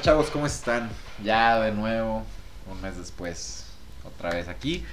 [0.00, 0.30] chavos?
[0.30, 0.90] ¿Cómo están?
[1.22, 2.24] Ya de nuevo,
[2.70, 3.66] un mes después,
[4.04, 4.84] otra vez aquí.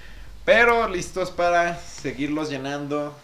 [0.44, 3.16] Pero listos para seguirlos llenando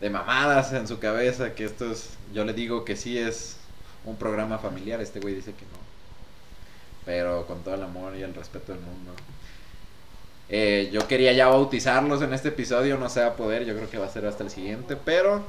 [0.00, 1.54] de mamadas en su cabeza.
[1.54, 3.56] Que esto es, yo le digo que sí es
[4.04, 5.00] un programa familiar.
[5.00, 5.78] Este güey dice que no.
[7.04, 9.12] Pero con todo el amor y el respeto del mundo.
[10.48, 13.64] Eh, yo quería ya bautizarlos en este episodio, no se va a poder.
[13.64, 14.96] Yo creo que va a ser hasta el siguiente.
[14.96, 15.44] Pero,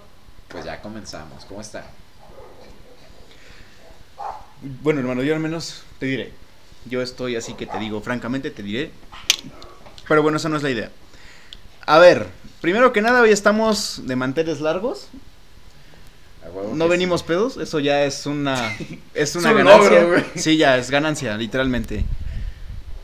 [0.49, 1.45] pues ya comenzamos.
[1.45, 1.85] ¿Cómo están?
[4.61, 6.31] Bueno, hermano, yo al menos te diré.
[6.85, 8.91] Yo estoy así que te digo, francamente te diré.
[10.07, 10.89] Pero bueno, esa no es la idea.
[11.85, 12.27] A ver,
[12.61, 15.07] primero que nada, hoy estamos de manteles largos.
[16.73, 17.27] No venimos sí.
[17.27, 18.75] pedos, eso ya es una
[19.13, 20.01] es una un ganancia.
[20.01, 22.05] logro, sí, ya es ganancia, literalmente.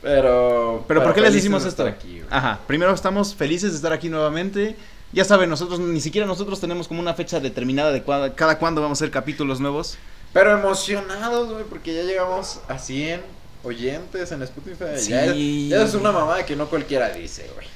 [0.01, 0.84] Pero.
[0.88, 1.85] Pero ¿por qué les hicimos esto?
[1.85, 2.21] aquí.
[2.29, 4.76] Ajá, primero estamos felices de estar aquí nuevamente.
[5.12, 8.81] Ya saben, nosotros ni siquiera nosotros tenemos como una fecha determinada de cua- cada cuándo
[8.81, 9.98] vamos a hacer capítulos nuevos.
[10.34, 13.21] Pero emocionados, güey, porque ya llegamos a 100
[13.63, 14.85] oyentes en Spotify.
[15.07, 15.65] Ya, Sí.
[15.65, 17.67] es, ya es una mamada que no cualquiera dice, güey.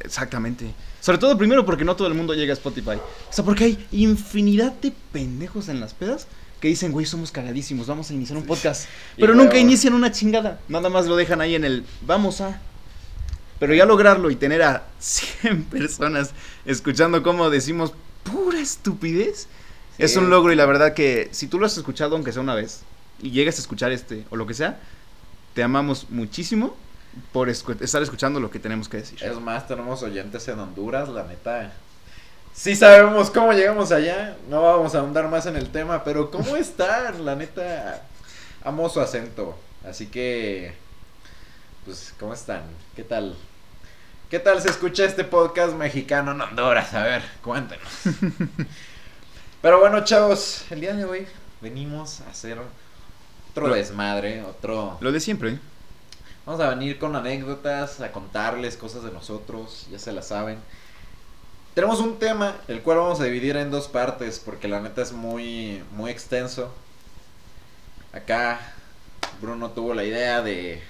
[0.00, 0.66] Exactamente.
[1.00, 2.96] Sobre todo primero porque no todo el mundo llega a Spotify.
[2.96, 6.26] O sea, porque hay infinidad de pendejos en las pedas
[6.60, 8.86] que dicen, güey, somos cagadísimos, vamos a iniciar un podcast.
[9.16, 10.58] Pero nunca inician una chingada.
[10.68, 12.60] Nada más lo dejan ahí en el, vamos a...
[13.60, 16.30] Pero ya lograrlo y tener a 100 personas
[16.64, 17.92] escuchando cómo decimos
[18.24, 19.46] pura estupidez,
[19.98, 22.54] es un logro y la verdad que si tú lo has escuchado aunque sea una
[22.54, 22.82] vez
[23.22, 24.78] y llegas a escuchar este o lo que sea,
[25.54, 26.76] te amamos muchísimo
[27.32, 29.22] por escu- estar escuchando lo que tenemos que decir.
[29.22, 31.72] Es más, tenemos oyentes en Honduras, la neta.
[32.52, 34.36] Sí sabemos cómo llegamos allá.
[34.48, 37.24] No vamos a ahondar más en el tema, pero ¿cómo están?
[37.24, 38.02] La neta,
[38.64, 39.56] amo su acento.
[39.88, 40.72] Así que,
[41.84, 42.62] pues, ¿cómo están?
[42.96, 43.36] ¿Qué tal?
[44.30, 46.92] ¿Qué tal se escucha este podcast mexicano en Honduras?
[46.94, 47.86] A ver, cuéntenos.
[49.64, 51.26] Pero bueno, chavos, el día de hoy
[51.62, 52.58] venimos a hacer
[53.50, 54.98] otro Lo- desmadre, otro...
[55.00, 55.58] Lo de siempre.
[56.44, 60.58] Vamos a venir con anécdotas, a contarles cosas de nosotros, ya se la saben.
[61.72, 65.12] Tenemos un tema, el cual vamos a dividir en dos partes, porque la neta es
[65.12, 66.70] muy, muy extenso.
[68.12, 68.60] Acá
[69.40, 70.82] Bruno tuvo la idea de,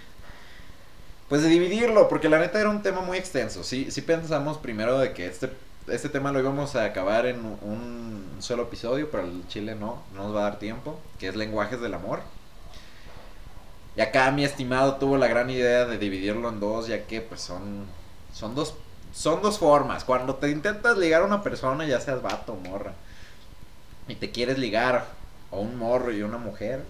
[1.28, 3.62] pues de dividirlo, porque la neta era un tema muy extenso.
[3.62, 5.48] Sí, sí pensamos primero de que este,
[5.86, 10.24] este tema lo íbamos a acabar en un solo episodio, pero el chile no, no
[10.24, 12.20] nos va a dar tiempo, que es lenguajes del amor.
[13.96, 17.40] Y acá mi estimado tuvo la gran idea de dividirlo en dos, ya que pues
[17.40, 17.86] son,
[18.32, 18.74] son dos,
[19.12, 20.04] son dos formas.
[20.04, 22.94] Cuando te intentas ligar a una persona, ya seas vato o morra,
[24.08, 25.06] y te quieres ligar
[25.52, 26.82] a un morro y una mujer.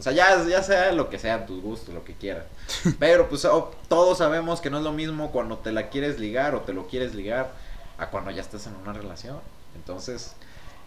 [0.00, 2.46] O sea, ya, ya sea lo que sea, tus gustos, lo que quieras.
[2.98, 6.54] Pero pues oh, todos sabemos que no es lo mismo cuando te la quieres ligar
[6.54, 7.52] o te lo quieres ligar
[7.98, 9.38] a cuando ya estás en una relación.
[9.76, 10.34] Entonces,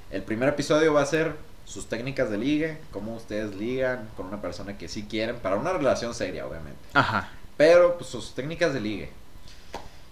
[0.10, 4.42] el primer episodio va a ser sus técnicas de ligue, cómo ustedes ligan con una
[4.42, 6.80] persona que sí quieren, para una relación seria, obviamente.
[6.94, 7.30] Ajá.
[7.56, 9.12] Pero pues sus técnicas de ligue.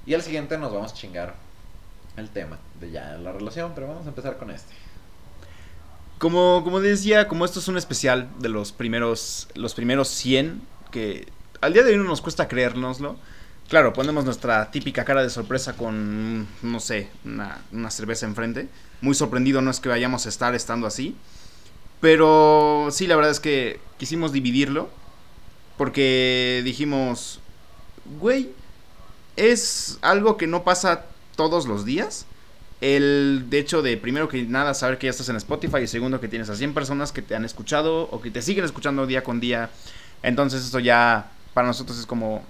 [0.06, 1.34] Y al siguiente nos vamos a chingar
[2.18, 4.74] el tema de ya la relación, pero vamos a empezar con este.
[6.22, 10.62] Como, como decía, como esto es un especial de los primeros, los primeros 100,
[10.92, 11.26] que
[11.62, 13.16] al día de hoy no nos cuesta creérnoslo.
[13.68, 18.70] Claro, ponemos nuestra típica cara de sorpresa con, no sé, una, una cerveza enfrente.
[19.02, 21.16] Muy sorprendido no es que vayamos a estar estando así.
[22.02, 24.90] Pero sí, la verdad es que quisimos dividirlo.
[25.76, 27.40] Porque dijimos,
[28.20, 28.52] güey,
[29.38, 31.06] es algo que no pasa
[31.36, 32.28] todos los días.
[32.82, 36.20] El de hecho de primero que nada saber que ya estás en Spotify y segundo
[36.20, 39.24] que tienes a 100 personas que te han escuchado o que te siguen escuchando día
[39.24, 39.70] con día.
[40.24, 42.44] Entonces esto ya para nosotros es como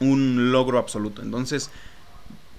[0.00, 1.22] un logro absoluto.
[1.22, 1.70] Entonces,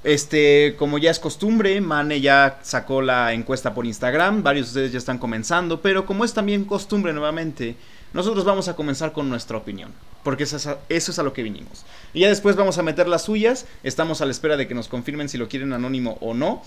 [0.03, 4.91] este, como ya es costumbre, Mane ya sacó la encuesta por Instagram, varios de ustedes
[4.93, 7.75] ya están comenzando, pero como es también costumbre nuevamente,
[8.13, 9.93] nosotros vamos a comenzar con nuestra opinión,
[10.23, 11.85] porque eso es a, eso es a lo que vinimos.
[12.13, 14.87] Y ya después vamos a meter las suyas, estamos a la espera de que nos
[14.87, 16.63] confirmen si lo quieren anónimo o no,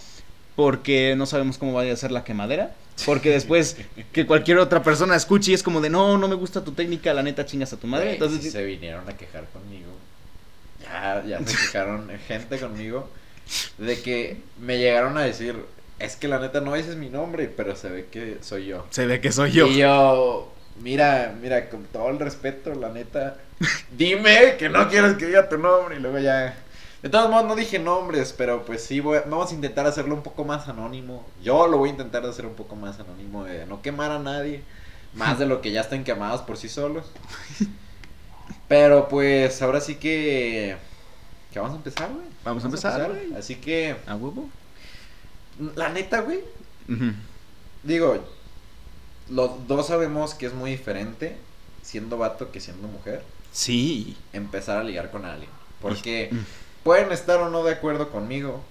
[0.57, 2.75] porque no sabemos cómo vaya a ser la quemadera,
[3.07, 3.77] porque después
[4.13, 7.15] que cualquier otra persona escuche y es como de, no, no me gusta tu técnica,
[7.15, 8.13] la neta chingas a tu madre.
[8.13, 9.91] Entonces, se vinieron a quejar conmigo.
[10.83, 13.09] Ya, ya se quejaron gente conmigo
[13.79, 15.57] de que me llegaron a decir,
[15.99, 18.87] es que la neta no dices mi nombre, pero se ve que soy yo.
[18.91, 19.67] se ve que soy yo.
[19.67, 20.52] Y yo,
[20.83, 23.37] mira, mira, con todo el respeto, la neta,
[23.97, 26.55] dime que no quieres que diga tu nombre y luego ya...
[27.03, 30.15] De todos modos no dije nombres, pero pues sí, voy a- vamos a intentar hacerlo
[30.15, 31.27] un poco más anónimo.
[31.43, 34.63] Yo lo voy a intentar hacer un poco más anónimo, de no quemar a nadie,
[35.15, 37.07] más de lo que ya estén quemados por sí solos.
[38.69, 40.77] Pero pues ahora sí que...
[41.53, 42.25] Que vamos a empezar, güey.
[42.45, 43.35] Vamos a empezar, güey.
[43.35, 44.49] Así que, ¿A huevo?
[45.77, 46.41] la neta, güey,
[47.83, 48.25] digo,
[49.29, 51.37] los dos sabemos que es muy diferente
[51.83, 53.23] siendo vato que siendo mujer
[53.53, 54.17] Sí.
[54.33, 55.51] empezar a ligar con alguien.
[55.81, 56.31] Porque
[56.85, 58.63] pueden estar o no de acuerdo conmigo,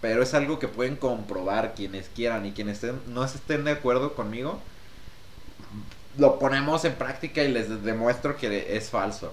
[0.00, 4.14] pero es algo que pueden comprobar quienes quieran y quienes estén- no estén de acuerdo
[4.14, 4.60] conmigo,
[6.18, 9.32] lo ponemos en práctica y les demuestro que es falso.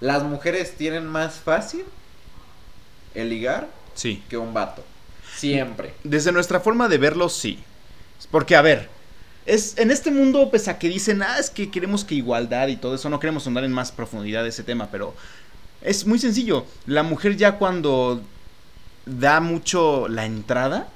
[0.00, 1.84] Las mujeres tienen más fácil
[3.14, 4.22] el ligar Sí.
[4.28, 4.84] que un vato.
[5.36, 5.94] Siempre.
[6.04, 7.58] Desde nuestra forma de verlo, sí.
[8.30, 8.88] Porque, a ver,
[9.46, 12.76] es en este mundo, pese a que dicen, ah, es que queremos que igualdad y
[12.76, 15.14] todo eso, no queremos andar en más profundidad de ese tema, pero
[15.82, 16.64] es muy sencillo.
[16.86, 18.20] La mujer ya cuando
[19.06, 20.88] da mucho la entrada,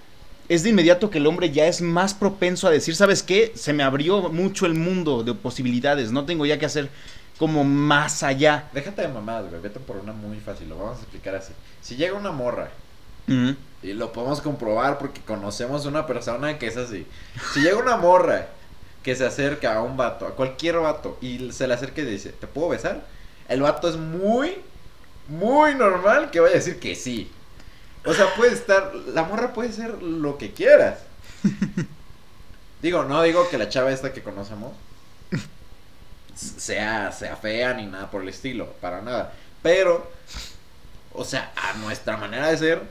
[0.49, 3.52] es de inmediato que el hombre ya es más propenso a decir, ¿sabes qué?
[3.55, 6.91] Se me abrió mucho el mundo de posibilidades, no tengo ya que hacer
[7.38, 8.69] como más allá.
[8.73, 9.61] Déjate de mamadas, güey.
[9.61, 10.69] Vete por una muy fácil.
[10.69, 11.52] Lo vamos a explicar así.
[11.81, 12.70] Si llega una morra.
[13.84, 17.06] Y lo podemos comprobar porque conocemos una persona que es así.
[17.52, 18.48] Si llega una morra
[19.02, 22.31] que se acerca a un vato, a cualquier vato, y se le acerca y dice,
[22.31, 23.04] ¿te puedo besar?
[23.46, 24.56] El vato es muy,
[25.28, 27.31] muy normal que vaya a decir que sí.
[28.06, 31.00] O sea, puede estar, la morra puede ser lo que quieras.
[32.82, 34.72] Digo, no digo que la chava esta que conocemos
[36.34, 39.32] sea, sea fea ni nada por el estilo, para nada.
[39.62, 40.10] Pero,
[41.14, 42.82] o sea, a nuestra manera de ser,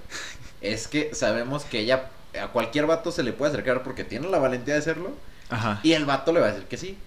[0.63, 2.09] es que sabemos que ella,
[2.41, 5.11] a cualquier vato se le puede acercar porque tiene la valentía de hacerlo.
[5.49, 5.79] Ajá.
[5.83, 6.97] Y el vato le va a decir que sí.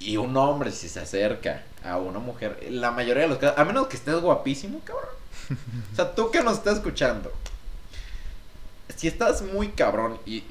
[0.00, 3.64] Y un hombre, si se acerca a una mujer, la mayoría de los casos, a
[3.64, 5.08] menos que estés guapísimo, cabrón.
[5.92, 7.32] O sea, tú que nos estás escuchando,
[8.96, 10.40] si estás muy cabrón y.
[10.40, 10.48] si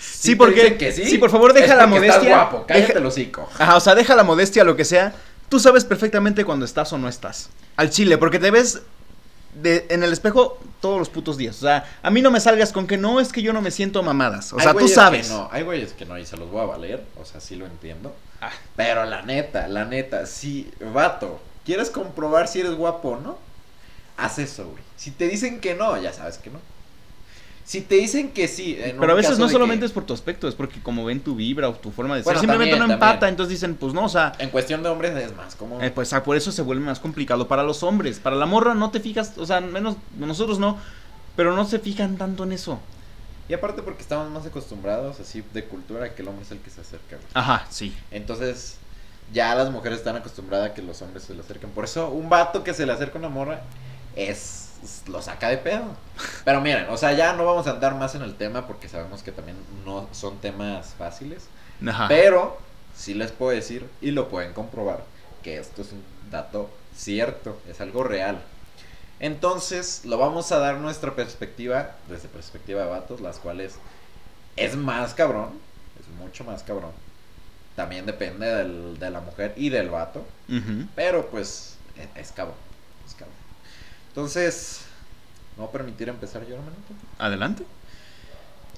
[0.00, 2.28] Sí, te porque- que sí, sí, por favor, deja es la estás modestia.
[2.36, 3.48] guapo, cállate Deja- el hocico.
[3.58, 5.14] Ajá, o sea, deja la modestia, lo que sea.
[5.48, 7.50] Tú sabes perfectamente cuando estás o no estás.
[7.76, 8.82] Al chile, porque te ves
[9.54, 11.56] de, en el espejo todos los putos días.
[11.58, 13.70] O sea, a mí no me salgas con que no es que yo no me
[13.70, 14.52] siento mamadas.
[14.52, 15.30] O Hay sea, tú sabes.
[15.30, 17.66] no, hay güeyes que no, y se los voy a valer, o sea, sí lo
[17.66, 18.14] entiendo.
[18.40, 18.50] Ah.
[18.76, 23.38] Pero la neta, la neta, si, vato, ¿quieres comprobar si eres guapo o no?
[24.16, 24.82] Haz eso, güey.
[24.96, 26.60] Si te dicen que no, ya sabes que no.
[27.64, 30.12] Si te dicen que sí, en Pero a veces no solamente que- es por tu
[30.12, 32.88] aspecto, es porque como ven tu vibra o tu forma de ser, Bueno, simplemente también,
[32.88, 33.12] no empata.
[33.20, 33.30] también.
[33.34, 35.80] Entonces dicen, pues no, o sea, En cuestión de hombres es más como...
[35.80, 38.18] eh, pues ah, por eso se vuelve más complicado para los hombres.
[38.18, 40.76] Para la morra no te fijas, o sea, menos nosotros no,
[41.36, 42.80] pero no se fijan tanto en eso.
[43.48, 46.70] Y aparte porque estamos más acostumbrados así de cultura que el hombre es el que
[46.70, 47.28] se acerca, güey.
[47.34, 47.94] Ajá, sí.
[48.10, 48.76] Entonces,
[49.32, 51.70] ya las mujeres están acostumbradas a que los hombres se le acerquen.
[51.70, 53.62] Por eso, un vato que se le acerca a una morra
[54.16, 54.61] es.
[55.08, 55.84] Lo saca de pedo.
[56.44, 59.22] Pero miren, o sea, ya no vamos a andar más en el tema porque sabemos
[59.22, 61.44] que también no son temas fáciles.
[61.86, 62.08] Ajá.
[62.08, 62.58] Pero,
[62.96, 65.04] sí les puedo decir, y lo pueden comprobar,
[65.42, 68.40] que esto es un dato cierto, es algo real.
[69.20, 73.74] Entonces, lo vamos a dar nuestra perspectiva, desde perspectiva de vatos, las cuales
[74.56, 75.50] es más cabrón,
[76.00, 76.90] es mucho más cabrón.
[77.76, 80.26] También depende del- de la mujer y del vato,
[80.94, 82.56] pero pues e- es, cabrón,
[83.06, 83.36] es cabrón.
[84.12, 84.82] Entonces,
[85.56, 86.82] no permitir empezar yo, hermanito.
[87.18, 87.64] Adelante.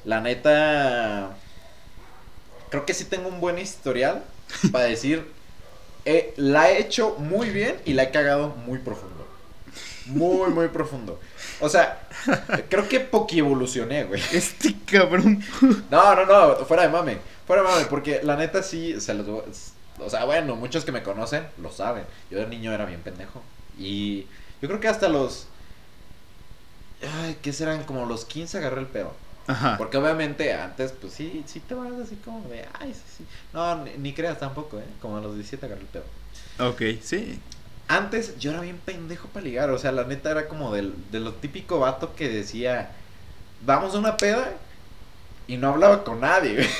[0.04, 1.30] La neta,
[2.70, 4.22] creo que sí tengo un buen historial
[4.70, 5.26] para decir,
[6.04, 9.26] eh, la he hecho muy bien y la he cagado muy profundo.
[10.06, 11.18] Muy, muy profundo.
[11.60, 12.06] O sea,
[12.68, 14.22] creo que poqui evolucioné, güey.
[14.32, 15.42] Este cabrón.
[15.90, 17.18] No, no, no, fuera de mame.
[17.46, 19.42] Fuera de mame, porque la neta sí, se los voy-
[19.98, 22.04] O sea, bueno, muchos que me conocen lo saben.
[22.30, 23.42] Yo de niño era bien pendejo.
[23.78, 24.26] Y
[24.60, 25.46] yo creo que hasta los...
[27.22, 27.84] Ay, ¿qué serán?
[27.84, 29.12] Como los 15 agarré el pedo.
[29.46, 29.76] Ajá.
[29.76, 33.26] Porque obviamente antes, pues sí, sí te vas así como de, ay, sí, sí.
[33.52, 34.84] No, ni, ni creas tampoco, ¿eh?
[35.00, 36.04] Como a los 17 agarré el pedo.
[36.58, 37.38] Ok, sí.
[37.88, 41.20] Antes yo era bien pendejo para ligar, o sea, la neta era como del, de
[41.20, 42.92] lo típico vato que decía,
[43.66, 44.52] vamos a una peda
[45.46, 46.68] y no hablaba con nadie, güey.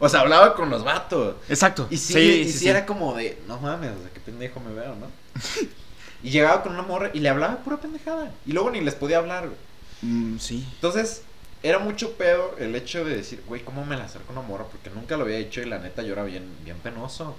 [0.00, 1.34] O sea, hablaba con los vatos.
[1.48, 1.88] Exacto.
[1.90, 2.68] Y sí, sí, y sí.
[2.68, 5.08] era como de, no mames, o sea, qué pendejo me veo, ¿no?
[6.22, 8.30] y llegaba con una morra y le hablaba pura pendejada.
[8.46, 9.58] Y luego ni les podía hablar, güey.
[10.02, 10.66] Mm, sí.
[10.74, 11.22] Entonces,
[11.62, 14.64] era mucho pedo el hecho de decir, güey, ¿cómo me la acerco a una morra?
[14.70, 17.36] Porque nunca lo había hecho y la neta yo era bien, bien penoso.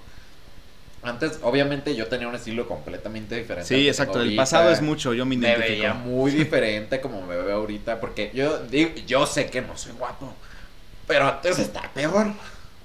[1.02, 3.68] Antes, obviamente, yo tenía un estilo completamente diferente.
[3.74, 4.22] Sí, exacto.
[4.22, 5.72] El pasado es mucho, yo me Me identifico.
[5.72, 8.02] veía muy diferente como me veo ahorita.
[8.02, 8.60] Porque yo
[9.08, 10.34] yo sé que no soy guapo.
[11.08, 12.28] Pero antes está peor.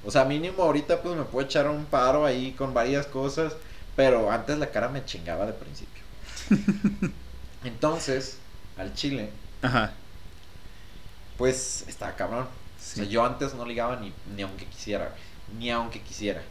[0.04, 3.54] O sea, mínimo ahorita pues me puedo echar un paro ahí con varias cosas.
[3.96, 6.02] Pero antes la cara me chingaba de principio.
[7.64, 8.38] Entonces,
[8.76, 9.30] al chile,
[9.62, 9.92] Ajá.
[11.36, 12.46] pues estaba cabrón.
[12.78, 13.00] Sí.
[13.00, 15.14] O sea, yo antes no ligaba ni, ni aunque quisiera.
[15.58, 16.42] Ni aunque quisiera.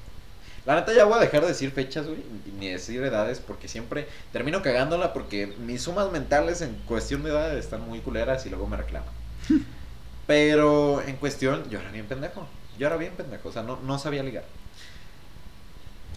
[0.65, 2.23] La neta ya voy a dejar de decir fechas, güey,
[2.57, 7.65] ni decir edades, porque siempre termino cagándola porque mis sumas mentales en cuestión de edades
[7.65, 9.09] están muy culeras y luego me reclaman.
[10.27, 12.47] Pero en cuestión, yo era bien pendejo.
[12.79, 14.45] Yo era bien pendejo, o sea, no, no sabía ligar.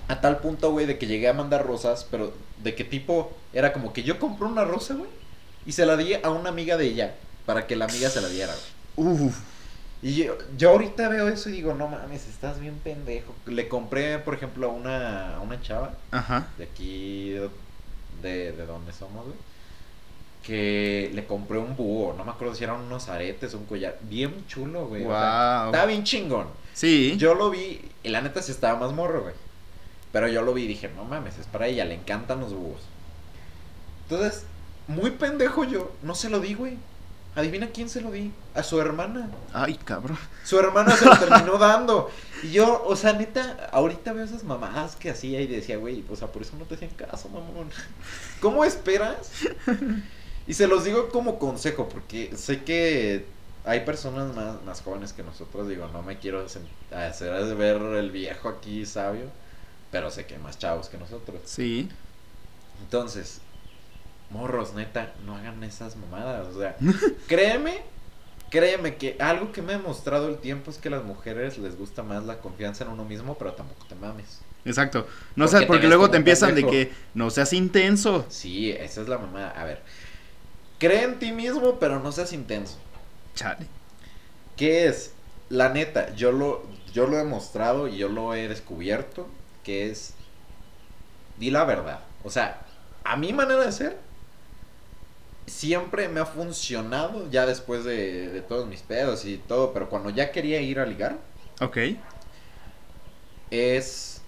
[0.09, 2.33] A tal punto, güey, de que llegué a mandar rosas, pero
[2.63, 5.11] de qué tipo era como que yo compré una rosa, güey,
[5.67, 8.29] y se la di a una amiga de ella, para que la amiga se la
[8.29, 8.55] diera,
[8.97, 9.09] güey.
[9.25, 9.37] Uf.
[10.03, 13.35] Y yo, yo ahorita veo eso y digo, no mames, estás bien pendejo.
[13.47, 16.49] Le compré, por ejemplo, a una, a una chava Ajá.
[16.59, 17.31] de aquí,
[18.23, 19.37] de, de donde somos, güey.
[20.43, 24.47] Que le compré un búho, no me acuerdo si eran unos aretes, un collar, bien
[24.47, 25.05] chulo, güey.
[25.05, 25.67] o sea, Wow.
[25.73, 26.47] estaba bien chingón.
[26.73, 27.17] Sí.
[27.19, 29.35] Yo lo vi, y la neta sí estaba más morro, güey.
[30.13, 32.81] Pero yo lo vi y dije, no mames, es para ella, le encantan los búhos.
[34.09, 34.45] Entonces,
[34.89, 36.77] muy pendejo yo, no se lo di, güey.
[37.35, 38.33] Adivina quién se lo di.
[38.55, 39.29] A su hermana.
[39.53, 40.17] Ay, cabrón.
[40.43, 42.11] Su hermana se lo terminó dando.
[42.43, 46.17] Y yo, o sea, neta, ahorita veo esas mamadas que hacía y decía, güey, o
[46.17, 47.69] sea, por eso no te hacían caso, mamón.
[48.41, 49.33] ¿Cómo esperas?
[50.47, 53.27] Y se los digo como consejo, porque sé que
[53.67, 56.47] hay personas más, más jóvenes que nosotros, digo, no me quiero
[56.93, 59.25] hacer de ver el viejo aquí sabio,
[59.91, 61.41] pero sé que hay más chavos que nosotros.
[61.45, 61.89] Sí.
[62.83, 63.41] Entonces,
[64.31, 66.49] morros, neta, no hagan esas mamadas.
[66.55, 66.77] O sea,
[67.27, 67.83] créeme,
[68.51, 71.77] créeme que algo que me ha demostrado el tiempo es que a las mujeres les
[71.77, 74.45] gusta más la confianza en uno mismo, pero tampoco te mames.
[74.65, 75.07] Exacto.
[75.37, 78.27] No Porque sé, te porque luego te empiezan de que no seas intenso.
[78.29, 79.51] Sí, esa es la mamada.
[79.51, 79.83] A ver,
[80.79, 82.79] cree en ti mismo, pero no seas intenso.
[83.35, 83.69] Chale.
[84.57, 85.15] ¿Qué es?
[85.49, 89.36] La neta, yo lo, yo lo he mostrado y yo lo he descubierto,
[89.67, 90.15] que es,
[91.39, 92.01] di la verdad.
[92.25, 92.63] O sea,
[93.05, 93.99] a mi manera de ser,
[95.47, 100.11] siempre me ha funcionado, ya después de, de todos mis pedos y todo, pero cuando
[100.11, 101.19] ya quería ir a ligar,
[101.61, 101.79] Ok.
[103.51, 104.21] es,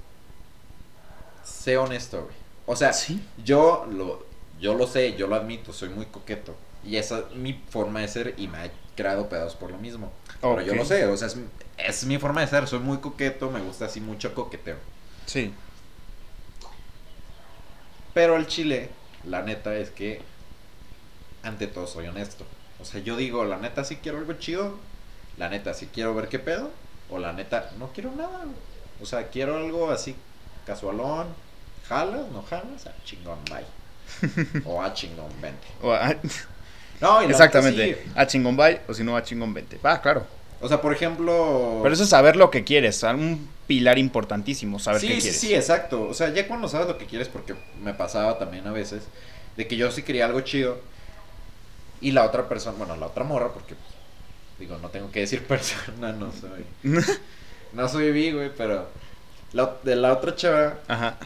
[1.44, 2.36] sé honesto, güey.
[2.66, 3.22] O sea, Sí.
[3.44, 4.26] yo lo,
[4.60, 6.54] yo lo sé, yo lo admito, soy muy coqueto.
[6.84, 10.12] Y esa es mi forma de ser y me ha creado pedos por lo mismo.
[10.40, 11.36] Pero yo lo sé, o sea, es,
[11.78, 14.76] es mi forma de ser, soy muy coqueto, me gusta así mucho coqueteo.
[15.28, 15.52] Sí.
[18.14, 18.88] Pero el chile,
[19.24, 20.22] la neta es que
[21.42, 22.44] ante todo soy honesto.
[22.80, 24.78] O sea, yo digo, la neta sí quiero algo chido,
[25.36, 26.70] la neta sí quiero ver qué pedo,
[27.10, 28.44] o la neta no quiero nada.
[29.02, 30.16] O sea, quiero algo así
[30.66, 31.28] casualón,
[31.88, 34.62] jalas, no jalas, a chingón, bye.
[34.64, 35.66] o a chingón, vente.
[35.82, 36.14] O a-
[37.00, 37.94] No, y la neta Exactamente.
[38.04, 38.10] sí.
[38.16, 39.78] A chingón bye o si no a chingón 20.
[39.78, 40.26] Va, claro.
[40.60, 41.80] O sea, por ejemplo...
[41.82, 43.02] Pero eso es saber lo que quieres.
[43.04, 45.40] Un pilar importantísimo, saber sí, qué sí, quieres.
[45.40, 46.02] sí, exacto.
[46.08, 49.04] O sea, ya cuando sabes lo que quieres, porque me pasaba también a veces,
[49.56, 50.80] de que yo sí quería algo chido
[52.00, 53.74] y la otra persona, bueno, la otra morra, porque,
[54.58, 56.64] digo, no tengo que decir persona, no soy,
[57.72, 58.88] no soy vi, güey, pero
[59.52, 61.16] la, de la otra chava Ajá.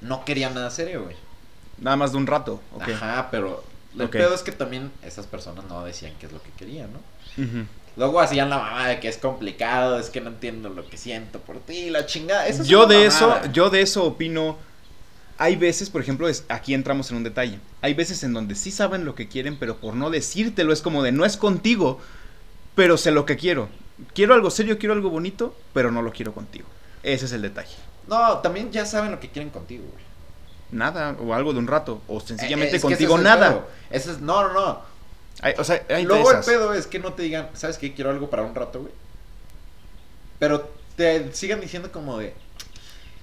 [0.00, 1.16] no quería nada serio, güey.
[1.78, 2.60] Nada más de un rato.
[2.72, 2.88] Ok.
[2.88, 3.62] Ajá, pero
[3.94, 4.12] el Ok.
[4.12, 6.98] pedo es que también esas personas no decían qué es lo que querían, ¿no?
[7.42, 7.66] Ujú.
[7.96, 11.40] Luego hacían la mamá de que es complicado, es que no entiendo lo que siento
[11.40, 12.46] por ti, la chingada.
[12.46, 13.52] Eso es Yo de eso, mamada.
[13.52, 14.58] yo de eso opino.
[15.38, 17.58] Hay veces, por ejemplo, es- aquí entramos en un detalle.
[17.82, 21.02] Hay veces en donde sí saben lo que quieren, pero por no decírtelo es como
[21.02, 21.98] de no es contigo,
[22.74, 23.68] pero sé lo que quiero.
[24.14, 26.66] Quiero algo serio, quiero algo bonito, pero no lo quiero contigo.
[27.02, 27.74] Ese es el detalle.
[28.08, 30.04] No, también ya saben lo que quieren contigo, güey.
[30.70, 33.64] Nada, o algo de un rato, o sencillamente Eh, contigo es nada.
[33.90, 34.95] Ese es, no, no, no.
[35.42, 37.94] Hay- o sea, hay de Luego el pedo es que no te digan, ¿sabes qué?
[37.94, 38.92] Quiero algo para un rato, güey.
[40.38, 42.34] Pero te sigan diciendo como de,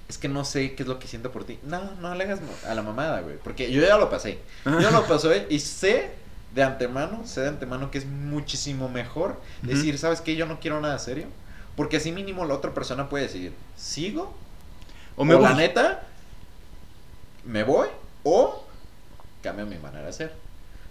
[0.07, 1.59] es que no sé qué es lo que siento por ti.
[1.63, 3.37] No, no le hagas a la mamada, güey.
[3.37, 4.39] Porque yo ya lo pasé.
[4.65, 6.11] Yo lo pasé y sé
[6.53, 10.35] de antemano, sé de antemano que es muchísimo mejor decir, ¿sabes qué?
[10.35, 11.25] Yo no quiero nada serio.
[11.75, 14.35] Porque así mínimo la otra persona puede decir, ¿sigo?
[15.15, 16.03] O me o la neta,
[17.45, 17.87] me voy
[18.23, 18.63] o
[19.41, 20.42] cambio mi manera de ser.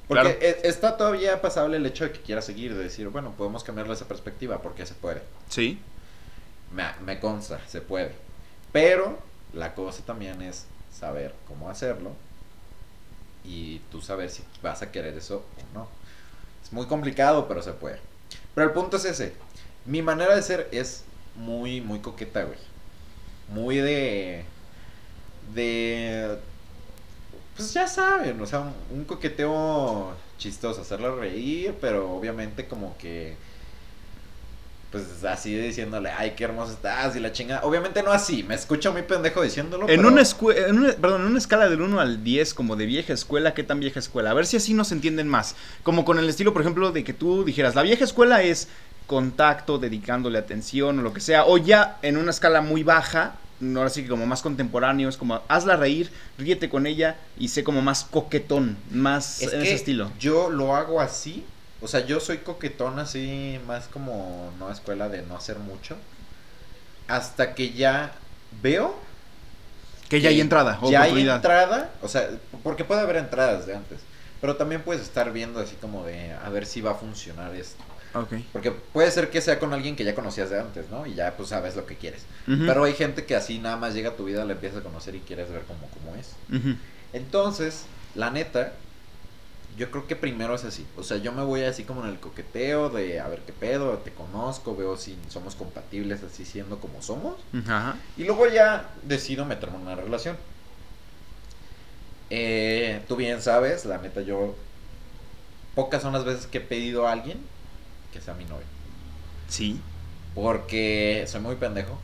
[0.09, 0.39] Porque Claro.
[0.41, 3.95] e- está todavía pasable el hecho de que quiera seguir, de decir, bueno, podemos cambiarle
[3.95, 5.23] esa perspectiva porque se puede.
[5.49, 5.79] Sí.
[6.73, 8.13] Me, me consta, se puede.
[8.73, 9.19] Pero
[9.53, 12.13] la cosa también es saber cómo hacerlo
[13.45, 15.89] y tú saber si vas a querer eso o no.
[16.65, 17.99] Es muy complicado, pero se puede.
[18.55, 19.35] Pero el punto es ese.
[19.85, 21.05] Mi manera de ser es
[21.37, 22.59] muy, muy coqueta, güey.
[23.49, 24.45] Muy de...
[25.55, 26.39] De...
[27.57, 33.37] Pues ya saben, o sea, un, un coqueteo chistoso, hacerla reír, pero obviamente como que...
[34.91, 37.63] Pues así diciéndole, ay, qué hermoso estás y la chingada.
[37.65, 39.89] Obviamente no así, me escucho muy pendejo diciéndolo.
[39.89, 40.23] En pero- una,
[40.69, 43.63] en una- perdón, en una escala del 1 al 10, como de vieja escuela, ¿qué
[43.63, 44.31] tan vieja escuela?
[44.31, 45.57] A ver si así nos entienden más.
[45.83, 48.69] Como con el estilo, por ejemplo, de que tú dijeras, la vieja escuela es
[49.07, 51.47] contacto, dedicándole atención o lo que sea.
[51.47, 53.37] O ya en una escala muy baja,
[53.77, 57.63] ahora sí que como más contemporáneo, es como hazla reír, ríete con ella y sé
[57.65, 60.11] como más coquetón, más Es en ese estilo.
[60.19, 61.45] Yo lo hago así.
[61.81, 65.97] O sea, yo soy coquetón así, más como no escuela de no hacer mucho.
[67.09, 68.13] hasta que ya
[68.63, 68.95] veo
[70.09, 72.29] Que ya hay entrada, ya hay entrada, o sea,
[72.63, 73.99] porque puede haber entradas de antes,
[74.41, 77.83] pero también puedes estar viendo así como de a ver si va a funcionar esto.
[78.15, 78.35] Ok.
[78.53, 81.07] Porque puede ser que sea con alguien que ya conocías de antes, ¿no?
[81.07, 82.25] Y ya pues sabes lo que quieres.
[82.47, 85.15] Pero hay gente que así nada más llega a tu vida, la empiezas a conocer
[85.15, 86.35] y quieres ver cómo, cómo es.
[87.13, 88.73] Entonces, la neta,
[89.77, 90.87] yo creo que primero es así.
[90.97, 93.99] O sea, yo me voy así como en el coqueteo de a ver qué pedo,
[93.99, 97.37] te conozco, veo si somos compatibles así siendo como somos.
[98.17, 100.37] Y luego ya decido meterme en una relación.
[102.29, 104.55] Eh, tú bien sabes, la neta, yo.
[105.75, 107.39] Pocas son las veces que he pedido a alguien
[108.13, 108.67] que sea mi novio.
[109.49, 109.81] Sí.
[110.35, 111.99] Porque soy muy pendejo.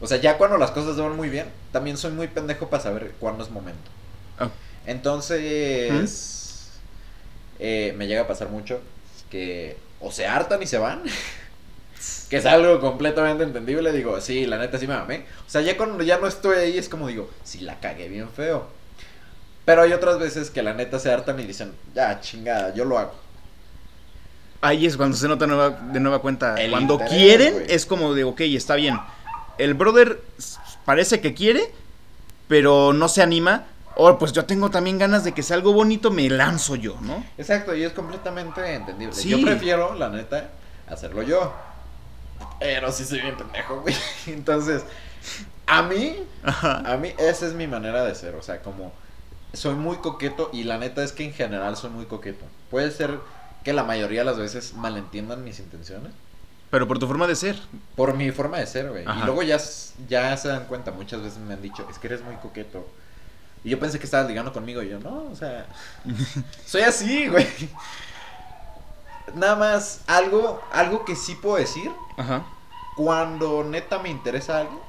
[0.00, 3.12] O sea, ya cuando las cosas van muy bien, también soy muy pendejo para saber
[3.18, 3.90] cuándo es momento.
[4.40, 4.50] Oh.
[4.86, 6.70] Entonces,
[7.58, 8.80] eh, me llega a pasar mucho
[9.30, 11.02] que o se hartan y se van.
[12.28, 13.92] que es algo completamente entendible.
[13.92, 15.24] Digo, sí, la neta sí me mamé.
[15.46, 18.28] O sea, ya cuando ya no estoy ahí es como digo, sí, la cagué bien
[18.28, 18.66] feo.
[19.64, 22.98] Pero hay otras veces que la neta se hartan y dicen, ya, chingada, yo lo
[22.98, 23.14] hago.
[24.60, 26.54] Ahí es cuando se nota nueva, de nueva cuenta.
[26.56, 28.98] El cuando interés, quieren, es como de, ok, está bien.
[29.58, 30.22] El brother
[30.84, 31.70] parece que quiere,
[32.48, 33.64] pero no se anima.
[33.98, 37.24] O pues yo tengo también ganas de que sea algo bonito, me lanzo yo, ¿no?
[37.38, 39.14] Exacto, y es completamente entendible.
[39.14, 39.30] Sí.
[39.30, 40.50] Yo prefiero, la neta,
[40.86, 41.54] hacerlo yo.
[42.60, 43.96] Pero sí soy bien pendejo, güey.
[44.26, 44.84] Entonces,
[45.66, 46.82] a mí, Ajá.
[46.84, 48.34] a mí, esa es mi manera de ser.
[48.34, 48.92] O sea, como
[49.54, 52.44] soy muy coqueto y la neta es que en general soy muy coqueto.
[52.70, 53.18] Puede ser
[53.66, 56.12] que la mayoría de las veces malentiendan mis intenciones
[56.70, 57.60] Pero por tu forma de ser.
[57.96, 59.02] por mi forma de ser, güey.
[59.02, 59.58] Y luego ya,
[60.08, 62.86] ya se dan cuenta, muchas veces me han dicho, es que eres muy coqueto.
[63.64, 65.66] Y yo pensé que estabas ligando conmigo y yo, no, o sea,
[66.64, 67.48] soy así, güey.
[69.34, 72.44] Nada más, algo, algo que sí puedo decir, Ajá.
[72.96, 74.80] cuando neta me interesa algo,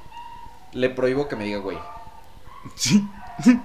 [0.70, 1.78] le prohíbo que me diga, güey.
[2.76, 3.04] Sí.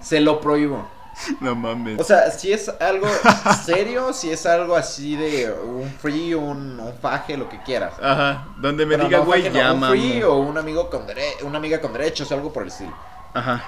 [0.02, 0.88] Se lo prohíbo.
[1.40, 2.00] No mames.
[2.00, 3.08] O sea, si es algo
[3.66, 7.94] serio, si es algo así de un free, un, un faje, lo que quieras.
[8.02, 8.48] Ajá.
[8.58, 11.06] Donde me Pero diga, no güey, faje, no, ya, un free o un amigo con
[11.08, 12.94] dere- una amiga con derechos, algo por el estilo.
[13.34, 13.64] Ajá.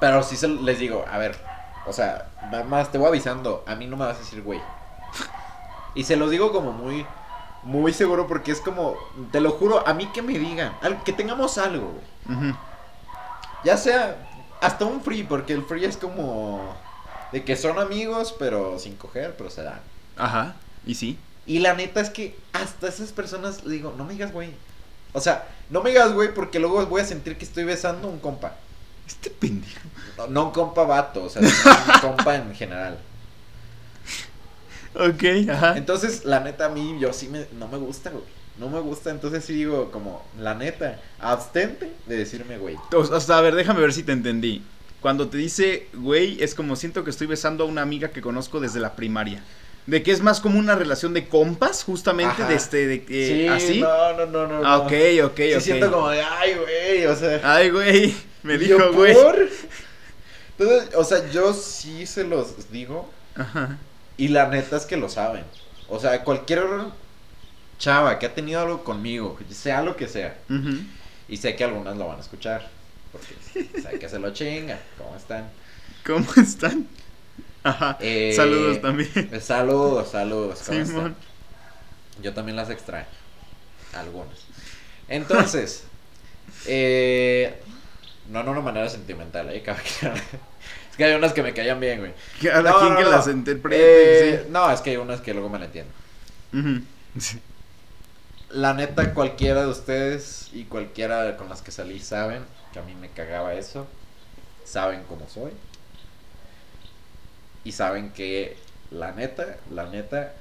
[0.00, 1.36] Pero sí se les digo, a ver,
[1.86, 4.60] o sea, nada más te voy avisando, a mí no me vas a decir güey.
[5.94, 7.04] Y se los digo como muy,
[7.64, 8.94] muy seguro porque es como,
[9.32, 10.72] te lo juro, a mí que me digan,
[11.04, 11.92] que tengamos algo,
[12.26, 12.38] güey.
[12.38, 12.56] Ujú.
[13.64, 14.27] Ya sea
[14.60, 16.76] hasta un free, porque el free es como
[17.32, 19.80] de que son amigos, pero sin coger, pero se dan.
[20.16, 20.56] Ajá.
[20.86, 21.18] ¿Y sí?
[21.46, 24.50] Y la neta es que hasta esas personas le digo, no me digas güey.
[25.12, 28.10] O sea, no me digas güey porque luego voy a sentir que estoy besando a
[28.10, 28.56] un compa.
[29.06, 29.88] Este pendejo.
[30.18, 32.98] No, no un compa vato, o sea, un compa en general.
[34.94, 35.76] Ok, ajá.
[35.76, 38.24] Entonces, la neta, a mí, yo sí me, no me gusta, güey.
[38.58, 42.76] No me gusta, entonces sí digo, como, la neta, abstente de decirme, güey.
[42.92, 44.62] O, o sea, a ver, déjame ver si te entendí.
[45.00, 48.58] Cuando te dice, güey, es como siento que estoy besando a una amiga que conozco
[48.58, 49.42] desde la primaria.
[49.86, 52.48] De que es más como una relación de compas, justamente, Ajá.
[52.48, 53.80] de este, de sí, así.
[53.80, 54.56] no, no, no, no.
[54.68, 54.82] Ah, no.
[54.82, 55.60] ok, ok, Sí ok.
[55.60, 57.40] siento como de, ay, güey, o sea.
[57.44, 59.16] Ay, güey, me ¿y dijo, güey.
[60.58, 63.78] Entonces, o sea, yo sí se los digo, Ajá.
[64.16, 65.44] y la neta es que lo saben.
[65.88, 66.64] O sea, cualquier
[67.78, 70.36] chava que ha tenido algo conmigo, sea lo que sea,
[71.28, 72.68] y sé que algunas lo van a escuchar,
[73.12, 74.78] porque sé que se lo chinga.
[74.98, 75.48] ¿Cómo están?
[76.06, 76.86] ¿Cómo están?
[77.64, 77.96] Ajá.
[78.00, 79.10] Eh, Saludos también.
[79.14, 80.62] Eh, Saludos, saludos.
[80.66, 81.06] ¿cómo Simón.
[81.12, 81.16] están?
[82.22, 83.06] Yo también las extraño.
[83.94, 84.38] Algunas.
[85.08, 85.84] Entonces,
[86.66, 87.60] eh,
[88.30, 89.62] no en una manera sentimental, ¿eh?
[89.66, 92.12] Es que hay unas que me caían bien, güey.
[92.42, 93.10] Cada No, quien no, que no.
[93.10, 94.34] las interprete.
[94.34, 95.92] Eh, No, es que hay unas que luego me la entiendo.
[96.52, 96.80] Ujú.
[97.20, 97.38] Sí.
[98.50, 102.94] La neta, cualquiera de ustedes y cualquiera con las que salí saben que a mí
[102.94, 103.86] me cagaba eso.
[104.64, 105.52] Saben cómo soy.
[107.64, 108.56] Y saben que
[108.90, 110.34] la neta, la neta,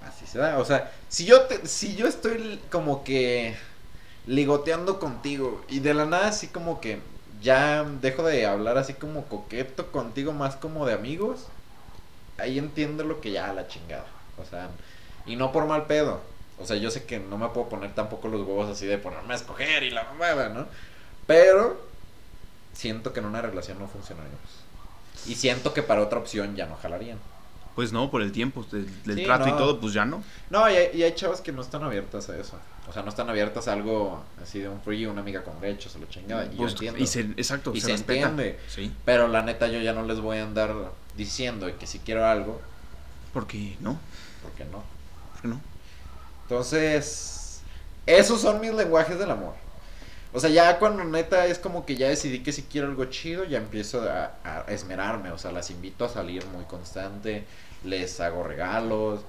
[0.00, 0.58] así se da.
[0.58, 3.56] O sea, si yo, te- si yo estoy como que
[4.26, 7.02] ligoteando contigo y de la nada así como que
[7.42, 11.48] ya dejo de hablar así como coqueto contigo, más como de amigos,
[12.38, 14.06] ahí entiendo lo que ya la chingada.
[14.38, 14.70] O sea,
[15.26, 16.22] y no por mal pedo.
[16.58, 19.32] O sea, yo sé que no me puedo poner tampoco los huevos así de ponerme
[19.34, 20.66] a escoger y la mamada, ¿no?
[21.26, 21.80] Pero
[22.72, 24.38] siento que en una relación no funcionaríamos.
[25.26, 27.18] Y siento que para otra opción ya no jalarían.
[27.74, 28.86] Pues no, por el tiempo, Sí,
[29.24, 30.22] trato y todo, pues ya no.
[30.48, 32.56] No, y hay, y hay chavas que no están abiertas a eso.
[32.88, 35.96] O sea, no están abiertas a algo así de un free, una amiga con derechos
[35.96, 36.44] o lo chingada.
[36.46, 37.00] Y yo Pues, entiendo.
[37.00, 38.60] y se, exacto, Y se, se entiende.
[38.68, 38.92] Sí.
[39.04, 40.72] Pero la neta yo ya no les voy a andar
[41.16, 42.60] diciendo que si quiero algo,
[43.32, 43.98] Porque no,
[44.42, 44.84] porque no.
[45.32, 45.60] porque no.
[46.44, 47.62] Entonces,
[48.06, 49.54] esos son mis lenguajes del amor.
[50.32, 53.44] O sea, ya cuando neta es como que ya decidí que si quiero algo chido,
[53.44, 55.30] ya empiezo a, a esmerarme.
[55.32, 57.46] O sea, las invito a salir muy constante,
[57.84, 59.20] les hago regalos.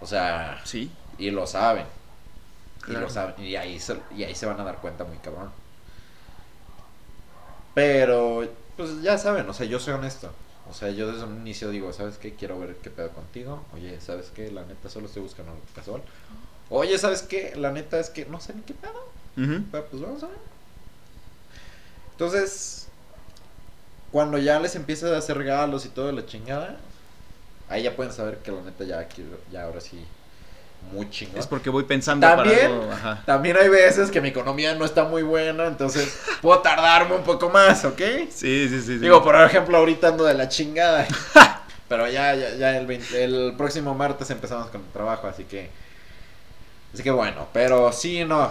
[0.00, 0.92] O sea, Sí.
[1.18, 1.86] y lo saben.
[2.86, 3.00] Y Claro.
[3.00, 3.34] lo saben.
[3.44, 5.52] Y ahí, se, y ahí se van a dar cuenta muy cabrón.
[7.74, 10.32] Pero, pues ya saben, o sea, yo soy honesto.
[10.68, 12.34] O sea, yo desde un inicio digo, ¿sabes qué?
[12.34, 13.64] Quiero ver qué pedo contigo.
[13.72, 14.50] Oye, ¿sabes qué?
[14.50, 16.02] La neta solo estoy buscando algo casual.
[16.68, 17.54] Oye, ¿sabes qué?
[17.56, 19.06] La neta es que no sé ni qué pedo.
[19.70, 20.36] Pero pues vamos a ver.
[22.12, 22.88] Entonces,
[24.10, 26.78] cuando ya les empiezas a hacer regalos y todo de la chingada,
[27.68, 30.02] ahí ya pueden saber que la neta ya quiero, ya ahora sí,
[30.90, 31.38] muy chingón.
[31.38, 33.22] Es porque voy pensando También, para algo, ajá.
[33.26, 37.50] también hay veces que mi economía no está muy buena, entonces puedo tardarme un poco
[37.50, 38.00] más, ¿ok?
[38.30, 38.80] Sí, sí, sí.
[38.80, 38.98] sí.
[38.98, 41.06] Digo, por ejemplo, ahorita ando de la chingada.
[41.88, 45.70] Pero ya, ya, ya el, 20 el próximo martes empezamos con el trabajo, así que...
[46.92, 48.50] Así que bueno, pero sí, no.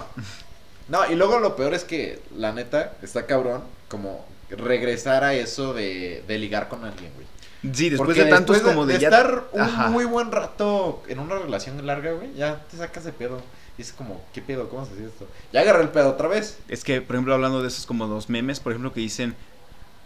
[0.87, 5.73] No, y luego lo peor es que, la neta, está cabrón como regresar a eso
[5.73, 7.25] de, de ligar con alguien, güey.
[7.73, 9.07] Sí, después Porque de tantos después como de, ya...
[9.07, 9.89] estar un Ajá.
[9.89, 13.41] muy buen rato en una relación larga, güey, ya te sacas de pedo.
[13.77, 14.69] Dices como, ¿qué pedo?
[14.69, 15.27] ¿Cómo se hace esto?
[15.51, 16.59] Ya agarré el pedo otra vez.
[16.69, 19.35] Es que, por ejemplo, hablando de esos como dos memes, por ejemplo, que dicen,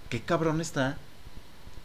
[0.10, 0.98] qué cabrón está,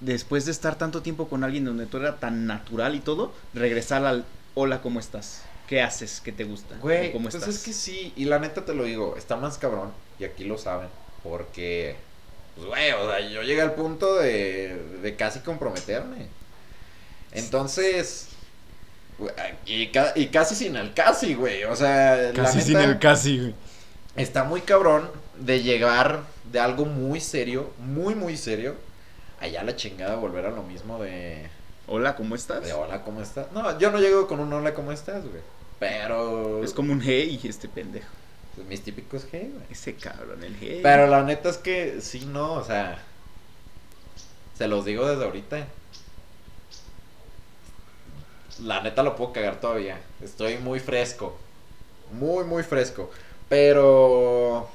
[0.00, 4.04] después de estar tanto tiempo con alguien donde tú era tan natural y todo, regresar
[4.06, 5.42] al, hola, ¿cómo estás?
[5.66, 6.20] ¿Qué haces?
[6.22, 6.76] ¿Qué te gusta?
[6.80, 7.54] Güey, ¿Cómo pues estás?
[7.56, 10.58] es que sí, y la neta te lo digo, está más cabrón, y aquí lo
[10.58, 10.88] saben,
[11.22, 11.96] porque,
[12.54, 16.28] pues güey, o sea, yo llegué al punto de, de casi comprometerme.
[17.32, 18.28] Entonces,
[19.18, 19.32] güey,
[19.66, 23.38] y, ca- y casi sin el casi, güey, o sea, Casi la sin el casi,
[23.38, 23.54] güey.
[24.16, 26.22] está muy cabrón de llegar
[26.52, 28.76] de algo muy serio, muy, muy serio,
[29.40, 31.48] allá a la chingada volver a lo mismo de...
[31.86, 32.64] Hola, ¿cómo estás?
[32.64, 33.52] de hola, ¿cómo estás?
[33.52, 35.42] No, yo no llego con un hola, ¿cómo estás, güey?
[35.78, 36.64] Pero...
[36.64, 38.08] Es como un hey, este pendejo.
[38.68, 39.66] Mis típicos hey, güey.
[39.70, 40.80] Ese cabrón, el hey.
[40.82, 43.02] Pero la neta es que sí, no, o sea.
[44.56, 45.66] Se los digo desde ahorita.
[48.62, 50.00] La neta lo puedo cagar todavía.
[50.22, 51.36] Estoy muy fresco.
[52.12, 53.10] Muy, muy fresco.
[53.48, 54.70] Pero.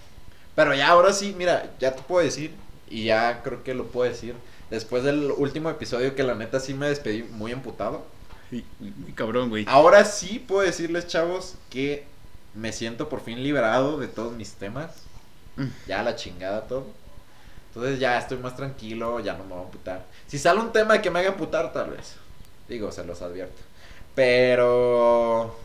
[0.54, 2.54] Pero ya ahora sí, mira, ya te puedo decir.
[2.90, 4.36] Y ya creo que lo puedo decir.
[4.70, 8.06] Después del último episodio que la neta sí me despedí muy emputado.
[8.50, 9.66] Sí, muy cabrón, güey.
[9.68, 12.06] Ahora sí puedo decirles, chavos, que
[12.56, 14.92] me siento por fin liberado de todos mis temas.
[15.56, 15.68] Mm.
[15.88, 16.88] Ya la chingada todo.
[17.68, 20.06] Entonces ya estoy más tranquilo, ya no me voy a amputar.
[20.28, 22.16] Si sale un tema que me haga amputar, tal vez.
[22.68, 23.62] Digo, se los advierto.
[24.16, 25.56] Pero...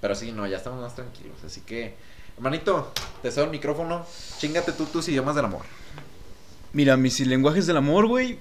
[0.00, 1.36] Pero sí, no, ya estamos más tranquilos.
[1.46, 1.94] Así que,
[2.36, 4.04] hermanito, te cedo el micrófono.
[4.38, 5.62] Chingate tú tus idiomas del amor.
[6.74, 8.38] Mira, mis lenguajes del amor, güey,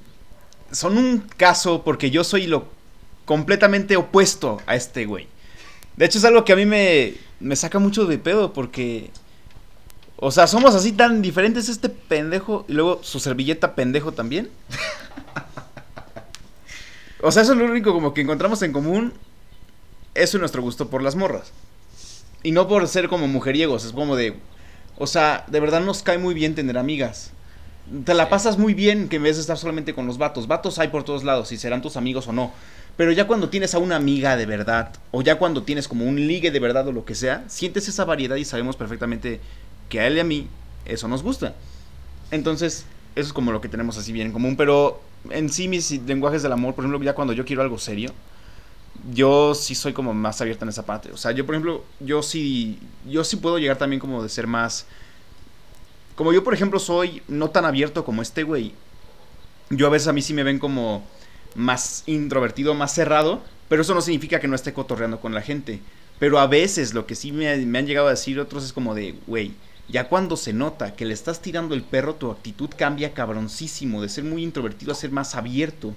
[0.72, 2.66] son un caso porque yo soy lo
[3.26, 5.28] completamente opuesto a este güey.
[5.96, 9.12] De hecho, es algo que a mí me, me saca mucho de pedo porque...
[10.16, 14.50] O sea, somos así tan diferentes este pendejo y luego su servilleta pendejo también.
[17.22, 19.14] O sea, eso es lo único como que encontramos en común.
[20.16, 21.54] Eso y nuestro gusto por las morras.
[22.42, 24.38] Y no por ser como mujeriegos, es como de...
[24.98, 27.32] O sea, de verdad nos cae muy bien tener amigas.
[28.06, 30.48] Te la pasas muy bien que en vez de estar solamente con los vatos.
[30.48, 32.54] Vatos hay por todos lados, si serán tus amigos o no.
[32.96, 36.16] Pero ya cuando tienes a una amiga de verdad, o ya cuando tienes como un
[36.28, 39.42] ligue de verdad o lo que sea, sientes esa variedad y sabemos perfectamente
[39.90, 40.48] que a él y a mí
[40.86, 41.56] eso nos gusta.
[42.32, 44.56] Entonces, eso es como lo que tenemos así bien en común.
[44.56, 48.12] Pero en sí, mis lenguajes del amor, por ejemplo, ya cuando yo quiero algo serio,
[49.12, 51.12] yo sí soy como más abierta en esa parte.
[51.12, 54.48] O sea, yo, por ejemplo, yo sí, yo sí puedo llegar también como de ser
[54.48, 54.86] más...
[56.16, 58.74] Como yo, por ejemplo, soy no tan abierto como este güey.
[59.70, 61.04] Yo a veces a mí sí me ven como
[61.56, 65.80] más introvertido, más cerrado, pero eso no significa que no esté cotorreando con la gente.
[66.20, 69.16] Pero a veces lo que sí me, han llegado a decir otros es como de,
[69.26, 69.54] güey,
[69.90, 74.10] ya cuando se nota que le estás tirando el perro, tu actitud cambia cabroncísimo, de
[74.10, 75.94] ser muy introvertido a ser más abierto.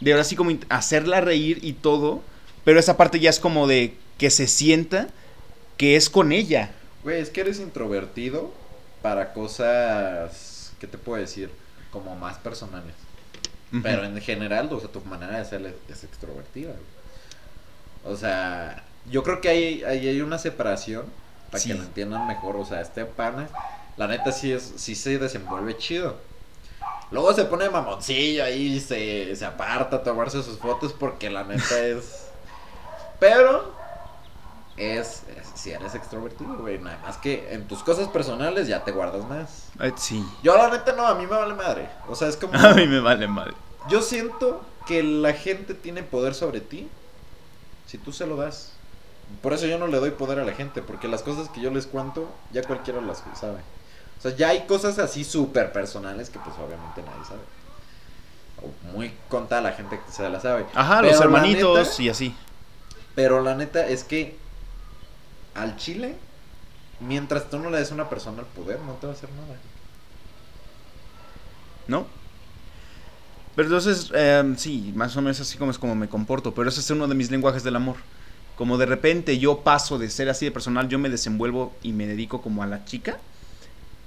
[0.00, 2.22] De ahora sí como hacerla reír y todo,
[2.64, 5.08] pero esa parte ya es como de que se sienta
[5.76, 6.70] que es con ella.
[7.02, 8.52] Güey, es que eres introvertido
[9.06, 11.48] para cosas, ¿qué te puedo decir?
[11.92, 12.92] Como más personales.
[13.84, 16.72] Pero en general, o sea, tu manera de ser es, extrovertida.
[16.72, 18.12] güey.
[18.12, 21.04] O sea, yo creo que hay, hay, hay una separación
[21.52, 21.68] para Sí.
[21.68, 22.56] que lo entiendan mejor.
[22.56, 23.48] O sea, este pana,
[23.96, 26.16] la neta sí, es, sí se desenvuelve chido.
[27.12, 31.78] Luego se pone mamoncillo ahí, se, se aparta a tomarse sus fotos porque la neta
[31.86, 32.24] es...
[33.20, 33.72] Pero
[34.76, 36.78] es, es- si eres extrovertido, güey.
[36.78, 39.64] Nada más que en tus cosas personales ya te guardas más.
[39.96, 40.24] Sí.
[40.44, 41.88] Yo la neta no, a mí me vale madre.
[42.08, 42.54] O sea, es como...
[42.58, 43.52] A mí me vale mal.
[43.88, 46.88] Yo siento que la gente tiene poder sobre ti
[47.86, 48.74] si tú se lo das.
[49.42, 51.70] Por eso yo no le doy poder a la gente, porque las cosas que yo
[51.72, 53.58] les cuento, ya cualquiera las sabe.
[54.18, 57.40] O sea, ya hay cosas así súper personales que pues obviamente nadie sabe.
[58.62, 60.64] O muy contada la gente que se la sabe.
[60.74, 62.36] Ajá, Pero los hermanitos neta- y así.
[63.16, 64.38] Pero la neta es que
[65.56, 66.16] al chile,
[67.00, 69.30] mientras tú no le des a una persona el poder, no te va a hacer
[69.30, 69.56] nada.
[71.88, 72.06] ¿no?
[73.54, 76.80] Pero entonces, eh, sí, más o menos así como es como me comporto, pero ese
[76.80, 77.96] es uno de mis lenguajes del amor.
[78.56, 82.06] Como de repente yo paso de ser así de personal, yo me desenvuelvo y me
[82.06, 83.18] dedico como a la chica.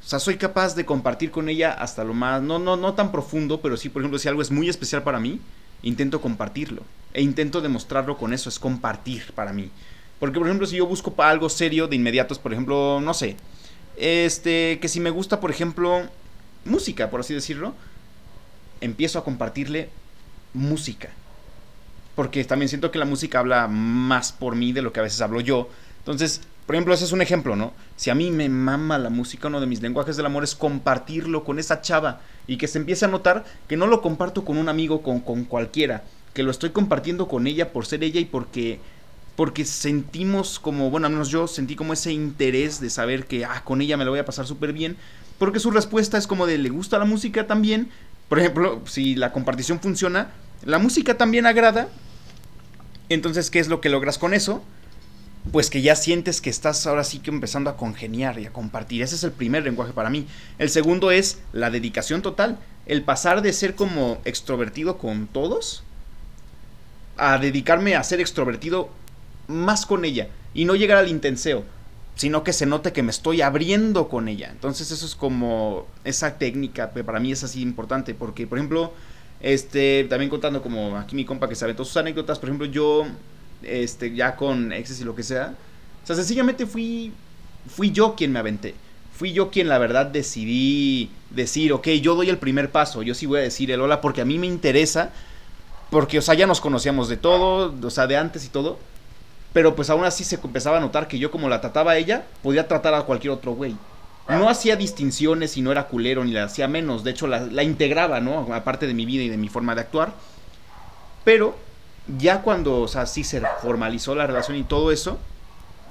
[0.03, 3.12] O sea, soy capaz de compartir con ella hasta lo más, no, no, no tan
[3.12, 5.39] profundo, pero sí, por ejemplo, si algo es muy especial para mí,
[5.81, 6.83] intento compartirlo.
[7.13, 9.71] E intento demostrarlo con eso, es compartir para mí.
[10.19, 13.38] Porque, por ejemplo, si yo busco para algo serio de inmediato, por ejemplo, no sé,
[13.97, 16.03] este, que si me gusta, por ejemplo,
[16.65, 17.73] música, por así decirlo,
[18.82, 19.89] empiezo a compartirle
[20.53, 21.10] música.
[22.15, 25.21] Porque también siento que la música habla más por mí de lo que a veces
[25.21, 25.69] hablo yo.
[25.99, 27.73] Entonces, por ejemplo, ese es un ejemplo, ¿no?
[27.95, 31.43] Si a mí me mama la música, uno de mis lenguajes del amor es compartirlo
[31.43, 34.69] con esa chava y que se empiece a notar que no lo comparto con un
[34.69, 36.03] amigo, con, con cualquiera,
[36.34, 38.79] que lo estoy compartiendo con ella por ser ella y porque
[39.39, 43.63] porque sentimos como, bueno, al menos yo sentí como ese interés de saber que, ah,
[43.63, 44.97] con ella me lo voy a pasar súper bien,
[45.38, 47.89] porque su respuesta es como de, ¿le gusta la música también?
[48.28, 50.32] Por ejemplo, si la compartición funciona,
[50.65, 51.88] la música también agrada,
[53.08, 54.62] entonces, ¿qué es lo que logras con eso?
[55.54, 59.04] Pues que ya sientes que estás ahora sí que empezando a congeniar y a compartir.
[59.04, 60.28] Ese es el primer lenguaje para mí.
[60.58, 62.60] El segundo es la dedicación total.
[62.88, 65.84] El pasar de ser como extrovertido con todos
[67.15, 68.99] a dedicarme a ser extrovertido
[69.49, 71.63] más con ella y no llegar al intenseo,
[72.15, 74.49] sino que se note que me estoy abriendo con ella.
[74.51, 78.93] Entonces eso es como esa técnica, que para mí es así importante, porque por ejemplo,
[79.41, 83.05] este, también contando como aquí mi compa que sabe todas sus anécdotas, por ejemplo, yo,
[83.63, 85.55] este, ya con exes y lo que sea,
[86.03, 87.12] o sea, sencillamente fui,
[87.67, 88.75] fui yo quien me aventé.
[89.15, 93.25] Fui yo quien la verdad decidí decir, ok, yo doy el primer paso, yo sí
[93.25, 95.12] voy a decir el hola porque a mí me interesa,
[95.89, 98.79] porque, o sea, ya nos conocíamos de todo, o sea, de antes y todo,
[99.53, 102.25] pero pues aún así se empezaba a notar que yo como la trataba a ella,
[102.43, 103.75] podía tratar a cualquier otro güey.
[104.27, 107.03] No hacía distinciones y no era culero ni la hacía menos.
[107.03, 108.53] De hecho, la, la integraba, ¿no?
[108.53, 110.13] Aparte de mi vida y de mi forma de actuar.
[111.23, 111.55] Pero
[112.17, 115.17] ya cuando, o sea, sí se formalizó la relación y todo eso,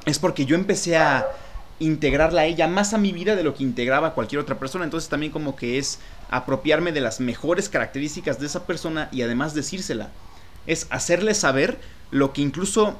[0.06, 1.26] es porque yo empecé a
[1.80, 4.84] integrarla a ella más a mi vida de lo que integraba a cualquier otra persona.
[4.84, 5.98] Entonces también como que es
[6.30, 10.10] apropiarme de las mejores características de esa persona y además decírsela.
[10.66, 11.78] Es hacerle saber
[12.10, 12.98] lo que incluso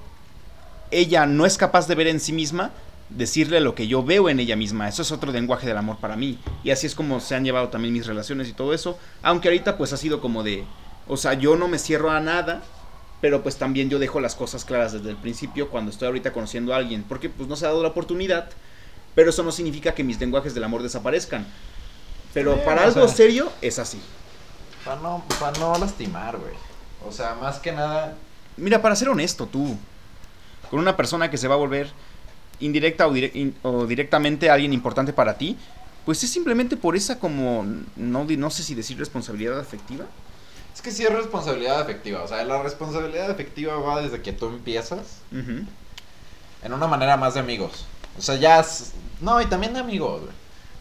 [0.91, 2.71] ella no es capaz de ver en sí misma,
[3.11, 4.89] decirle lo que yo veo en ella misma.
[4.89, 6.39] Eso es otro lenguaje del amor para mí.
[6.65, 8.99] Y así es como se han llevado también mis relaciones y todo eso.
[9.23, 10.65] Aunque ahorita pues ha sido como de,
[11.07, 12.63] o sea, yo no me cierro a nada,
[13.21, 16.73] pero pues también yo dejo las cosas claras desde el principio cuando estoy ahorita conociendo
[16.75, 18.51] a alguien, porque pues no se ha dado la oportunidad,
[19.15, 21.47] pero eso no significa que mis lenguajes del amor desaparezcan.
[22.35, 24.01] Pero Sí, para algo sea- serio es así.
[24.85, 26.53] Para no, pa no lastimar, güey.
[27.07, 28.15] O sea, más que nada,
[28.57, 29.77] Mira, para ser honesto, tú,
[30.71, 31.91] con una persona que se va a volver
[32.61, 35.57] indirecta o, dire- in- o directamente alguien importante para ti,
[36.05, 37.65] pues es simplemente por esa como,
[37.97, 40.07] no, no sé si decir responsabilidad afectiva.
[40.75, 42.23] es que sí es responsabilidad afectiva.
[42.23, 45.01] O sea, la responsabilidad afectiva va desde que tú empiezas
[46.63, 47.85] en una manera más de amigos.
[48.19, 48.61] O sea, ya.
[48.61, 50.33] es- No, y también de amigos, güey.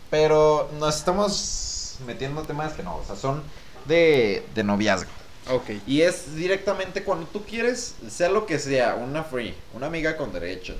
[0.09, 3.41] Pero nos estamos metiendo temas que no, o sea, son
[3.85, 5.09] de, de noviazgo.
[5.49, 5.69] Ok.
[5.85, 10.33] Y es directamente cuando tú quieres, sea lo que sea, una free, una amiga con
[10.33, 10.77] derechos,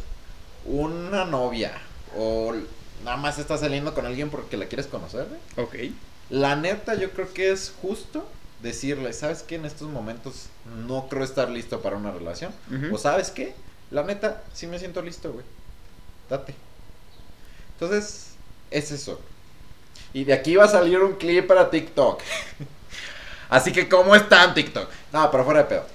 [0.66, 1.72] una novia,
[2.16, 2.54] o
[3.04, 5.28] nada más estás saliendo con alguien porque la quieres conocer.
[5.56, 5.76] Ok.
[6.30, 8.28] La neta, yo creo que es justo
[8.62, 9.56] decirle, ¿sabes qué?
[9.56, 10.48] En estos momentos
[10.86, 12.52] no creo estar listo para una relación.
[12.92, 13.54] O ¿sabes qué?
[13.92, 15.46] La neta, sí me siento listo, güey.
[16.30, 16.54] Date.
[17.74, 18.32] Entonces,
[18.72, 19.22] es eso.
[20.14, 22.22] Y de aquí va a salir un clip para TikTok.
[23.50, 24.90] Así que, ¿cómo están TikTok?
[25.14, 25.86] No, pero fuera de pedo.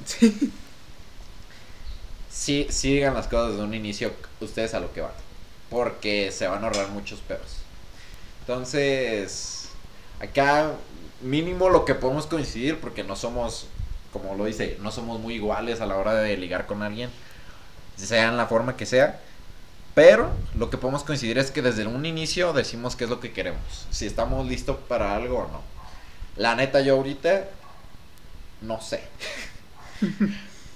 [2.30, 5.12] Sí, sí digan las cosas desde un inicio, ustedes a lo que van.
[5.70, 7.58] Porque se van a ahorrar muchos pedos.
[8.40, 9.68] Entonces,
[10.18, 10.72] acá
[11.20, 13.66] mínimo lo que podemos coincidir, porque no somos,
[14.12, 17.10] como lo dice, no somos muy iguales a la hora de ligar con alguien,
[17.96, 19.20] sea en la forma que sea.
[19.94, 23.32] Pero lo que podemos coincidir es que desde un inicio decimos qué es lo que
[23.32, 23.86] queremos.
[23.90, 25.71] Si estamos listos para algo o no.
[26.36, 27.44] La neta, yo ahorita
[28.62, 29.02] no sé.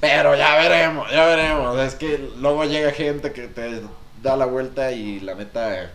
[0.00, 1.78] Pero ya veremos, ya veremos.
[1.80, 3.82] Es que luego llega gente que te
[4.22, 5.90] da la vuelta y la neta.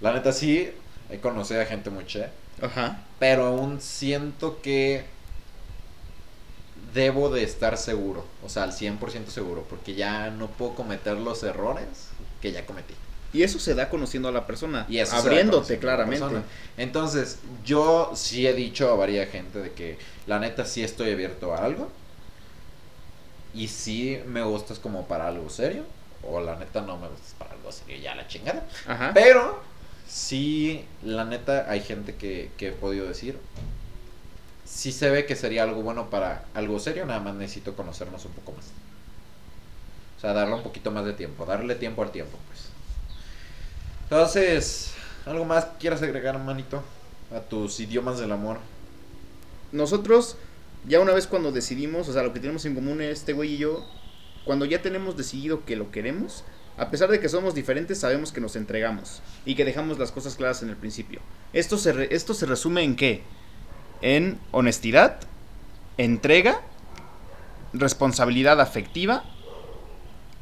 [0.00, 0.72] La neta sí,
[1.10, 2.28] he conocido a gente muy che.
[2.62, 3.02] Ajá.
[3.18, 5.04] Pero aún siento que
[6.94, 11.42] debo de estar seguro, o sea, al 100% seguro, porque ya no puedo cometer los
[11.42, 12.08] errores
[12.40, 12.94] que ya cometí.
[13.32, 16.20] Y eso se da conociendo a la persona, Y eso abriéndote claramente.
[16.20, 16.44] persona.
[16.78, 21.52] Entonces, yo sí he dicho a varias gente de que la neta sí estoy abierto
[21.54, 21.90] a algo.
[23.54, 25.84] Y sí me gustas como para algo serio.
[26.22, 28.66] O la neta no me gustas para algo serio, ya la chingada.
[28.86, 29.10] Ajá.
[29.14, 29.60] Pero
[30.08, 33.38] sí, la neta hay gente que, que he podido decir.
[34.64, 38.32] Sí se ve que sería algo bueno para algo serio, nada más necesito conocernos un
[38.32, 38.66] poco más.
[40.16, 42.67] O sea, darle un poquito más de tiempo, darle tiempo al tiempo, pues.
[44.10, 44.94] Entonces,
[45.26, 46.82] ¿algo más quieras agregar, manito?
[47.34, 48.58] A tus idiomas del amor.
[49.70, 50.36] Nosotros,
[50.86, 53.58] ya una vez cuando decidimos, o sea, lo que tenemos en común este güey y
[53.58, 53.84] yo,
[54.46, 56.44] cuando ya tenemos decidido que lo queremos,
[56.78, 60.36] a pesar de que somos diferentes, sabemos que nos entregamos y que dejamos las cosas
[60.36, 61.20] claras en el principio.
[61.52, 63.22] Esto se, re- esto se resume en qué?
[64.00, 65.18] En honestidad,
[65.98, 66.62] entrega,
[67.74, 69.24] responsabilidad afectiva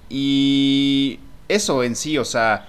[0.08, 2.68] y eso en sí, o sea,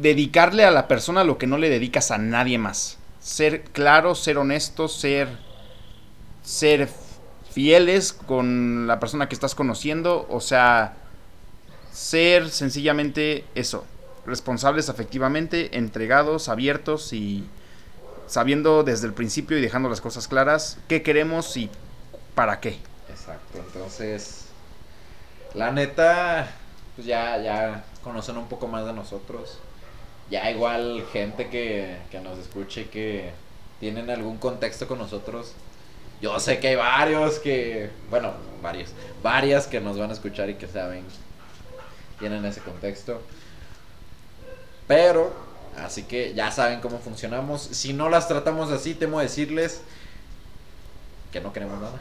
[0.00, 2.98] dedicarle a la persona lo que no le dedicas a nadie más.
[3.20, 5.28] Ser claro, ser honesto, ser
[6.48, 6.88] ser
[7.50, 10.96] fieles con la persona que estás conociendo, o sea,
[11.92, 13.84] ser sencillamente eso,
[14.24, 17.46] responsables afectivamente, entregados, abiertos y
[18.26, 21.70] sabiendo desde el principio y dejando las cosas claras qué queremos y
[22.34, 22.78] para qué.
[23.10, 24.46] Exacto, entonces,
[25.52, 26.50] la neta,
[26.96, 29.58] pues ya, ya conocen un poco más de nosotros.
[30.30, 33.30] Ya igual gente que, que nos escuche que
[33.80, 35.52] tienen algún contexto con nosotros.
[36.20, 38.90] Yo sé que hay varios que, bueno, varios,
[39.22, 41.04] varias que nos van a escuchar y que saben,
[42.18, 43.22] tienen ese contexto.
[44.86, 45.32] Pero,
[45.76, 47.62] así que ya saben cómo funcionamos.
[47.62, 49.80] Si no las tratamos así, temo decirles
[51.32, 51.98] que no queremos nada.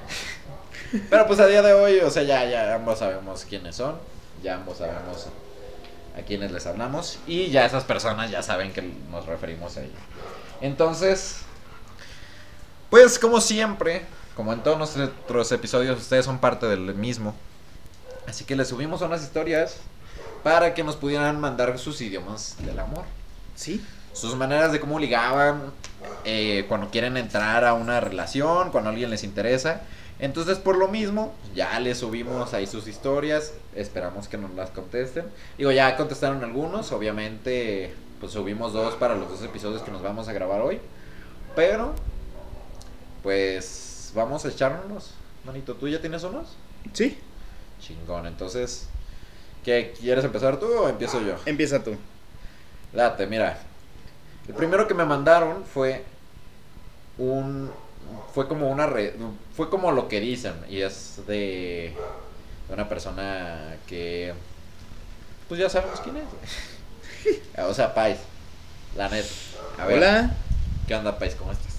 [1.10, 3.98] Pero pues a día de hoy, o sea, ya, ya ambos sabemos quiénes son,
[4.42, 5.28] ya ambos sabemos
[6.18, 9.98] a quiénes les hablamos y ya esas personas ya saben que nos referimos a ellos.
[10.62, 11.40] Entonces,
[12.90, 14.04] pues como siempre,
[14.36, 17.36] como en todos nuestros episodios, ustedes son parte del mismo.
[18.28, 19.78] Así que les subimos unas historias
[20.44, 23.06] para que nos pudieran mandar sus idiomas del amor
[23.56, 23.84] ¿Sí?
[24.18, 25.72] sus maneras de cómo ligaban
[26.26, 29.82] eh, cuando quieren entrar a una relación, cuando a alguien les interesa.
[30.20, 33.54] Entonces, por lo mismo, ya les subimos ahí sus historias.
[33.76, 35.26] Esperamos que nos las contesten.
[35.58, 36.92] Digo, ya contestaron algunos.
[36.92, 40.80] Obviamente, pues subimos dos para los dos episodios que nos vamos a grabar hoy.
[41.56, 41.94] Pero,
[43.22, 45.14] pues, vamos a echárnoslos.
[45.46, 46.56] Manito, ¿tú ya tienes unos?
[46.94, 47.20] ¿Sí?
[47.80, 48.26] Chingón.
[48.26, 48.88] Entonces,
[49.64, 51.36] ¿qué quieres empezar tú o empiezo yo?
[51.46, 51.96] Empieza tú.
[52.92, 53.60] Date, mira.
[54.48, 56.04] El primero que me mandaron fue
[57.18, 57.70] un
[58.34, 59.14] fue como una red,
[59.56, 61.94] fue como lo que dicen y es de,
[62.68, 64.34] de una persona que
[65.48, 67.60] pues ya sabemos quién es.
[67.64, 68.20] o sea, Pais.
[68.96, 69.28] La neta.
[69.78, 70.36] A ver, Hola.
[70.88, 71.36] ¿qué onda, Pais?
[71.36, 71.76] ¿Cómo estás?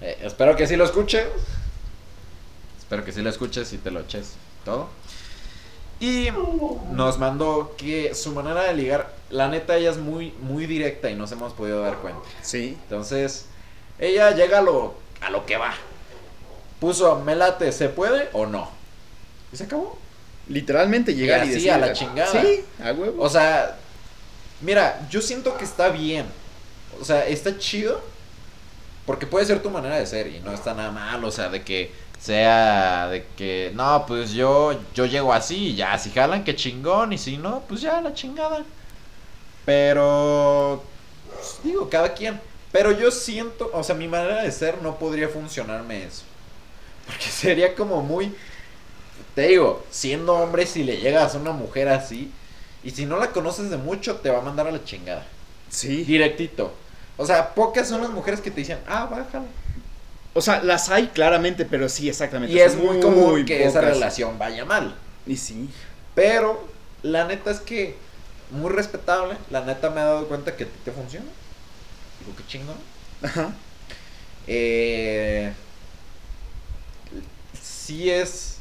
[0.00, 1.26] Eh, espero que sí lo escuches.
[2.78, 4.88] Espero que sí lo escuches y te lo eches todo.
[6.00, 6.28] Y
[6.90, 11.14] nos mandó que su manera de ligar, la neta, ella es muy, muy directa y
[11.14, 12.20] nos hemos podido dar cuenta.
[12.42, 12.76] Sí.
[12.82, 13.46] Entonces,
[13.98, 15.74] ella llega a lo, a lo que va.
[16.80, 18.70] Puso, me late, ¿se puede o no?
[19.52, 19.98] Y se acabó.
[20.48, 22.42] Literalmente llegar y, así, decir a la chingada.
[22.42, 23.22] Sí, a huevo.
[23.22, 23.78] O sea,
[24.60, 26.26] mira, yo siento que está bien.
[27.00, 28.00] O sea, está chido.
[29.06, 31.24] Porque puede ser tu manera de ser y no está nada mal.
[31.24, 35.98] O sea, de que sea de que, no, pues yo, yo llego así y ya,
[35.98, 37.12] si jalan, que chingón.
[37.12, 38.64] Y si no, pues ya, la chingada.
[39.64, 40.82] Pero,
[41.32, 42.40] pues, digo, cada quien.
[42.74, 46.24] Pero yo siento, o sea, mi manera de ser no podría funcionarme eso.
[47.06, 48.34] Porque sería como muy...
[49.36, 52.32] Te digo, siendo hombre, si le llegas a una mujer así,
[52.82, 55.24] y si no la conoces de mucho, te va a mandar a la chingada.
[55.70, 56.02] sí.
[56.02, 56.74] Directito.
[57.16, 59.46] O sea, pocas son las mujeres que te dicen, ah, bájala.
[60.32, 62.52] O sea, las hay claramente, pero sí, exactamente.
[62.52, 64.96] Y es muy común que esa relación vaya mal.
[65.28, 65.70] Y sí.
[66.16, 66.66] Pero
[67.04, 67.94] la neta es que
[68.50, 69.36] muy respetable.
[69.52, 71.26] La neta me he dado cuenta que a ti te funciona.
[72.20, 72.76] Digo, qué chingón.
[73.22, 73.52] Ajá.
[74.46, 75.52] Eh,
[77.60, 78.58] sí es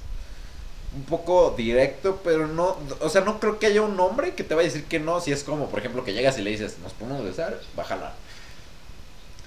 [0.96, 4.54] un poco directo, pero no, o sea, no creo que haya un hombre que te
[4.54, 6.78] va a decir que no, si es como, por ejemplo, que llegas y le dices,
[6.80, 8.14] nos ponemos a besar, bájala.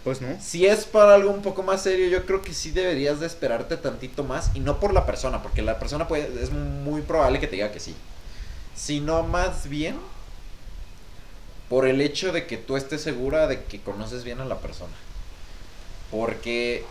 [0.03, 0.37] Pues no.
[0.41, 3.77] Si es para algo un poco más serio, yo creo que sí deberías de esperarte
[3.77, 7.47] tantito más, y no por la persona, porque la persona puede, es muy probable que
[7.47, 7.95] te diga que sí,
[8.75, 9.97] sino más bien
[11.69, 14.95] por el hecho de que tú estés segura de que conoces bien a la persona.
[16.11, 16.85] Porque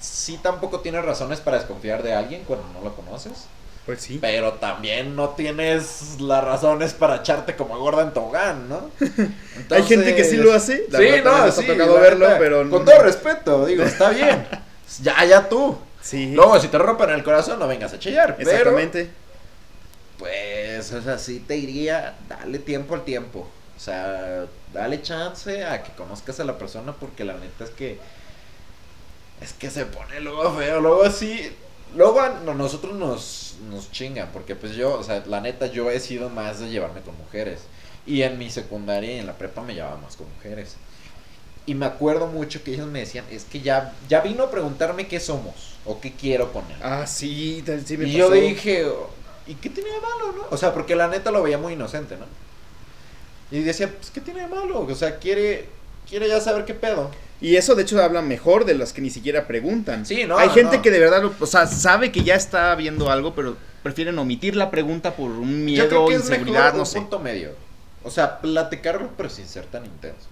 [0.00, 3.46] sí tampoco tienes razones para desconfiar de alguien cuando no lo conoces.
[3.86, 4.18] Pues sí.
[4.20, 8.90] Pero también no tienes las razones para echarte como gorda en tobogán, ¿no?
[9.70, 10.84] Hay gente que sí lo hace.
[10.90, 14.46] La sí, no, nos ha tocado verlo, pero con todo respeto, digo, está bien.
[15.02, 15.78] ya, ya tú.
[16.02, 16.32] Sí.
[16.32, 18.36] Luego, si te rompen el corazón, no vengas a chillar.
[18.38, 19.10] Exactamente.
[20.18, 23.48] pues, o sea, sí te diría, dale tiempo al tiempo.
[23.78, 28.00] O sea, dale chance a que conozcas a la persona porque la neta es que
[29.40, 31.48] es que se pone luego feo, luego así,
[31.94, 36.00] luego a nosotros nos, nos chingan, porque pues yo, o sea, la neta yo he
[36.00, 37.60] sido más de llevarme con mujeres.
[38.04, 40.74] Y en mi secundaria y en la prepa me llevaba más con mujeres.
[41.64, 45.06] Y me acuerdo mucho que ellos me decían, es que ya, ya vino a preguntarme
[45.06, 46.76] qué somos o qué quiero él.
[46.82, 48.90] Ah, sí, sí me Y yo dije,
[49.46, 50.46] ¿y qué tiene de malo, no?
[50.50, 52.24] O sea, porque la neta lo veía muy inocente, ¿no?
[53.50, 54.80] Y decía, pues, ¿qué tiene de malo?
[54.80, 55.66] O sea, quiere,
[56.08, 57.10] quiere ya saber qué pedo.
[57.40, 60.04] Y eso de hecho habla mejor de las que ni siquiera preguntan.
[60.04, 60.36] Sí, no.
[60.36, 64.18] Hay gente que de verdad, o sea, sabe que ya está viendo algo, pero prefieren
[64.18, 67.52] omitir la pregunta por un miedo, Yo creo que inseguridad, es no un punto medio.
[68.02, 70.26] O sea, platicarlo pero sin ser tan intenso.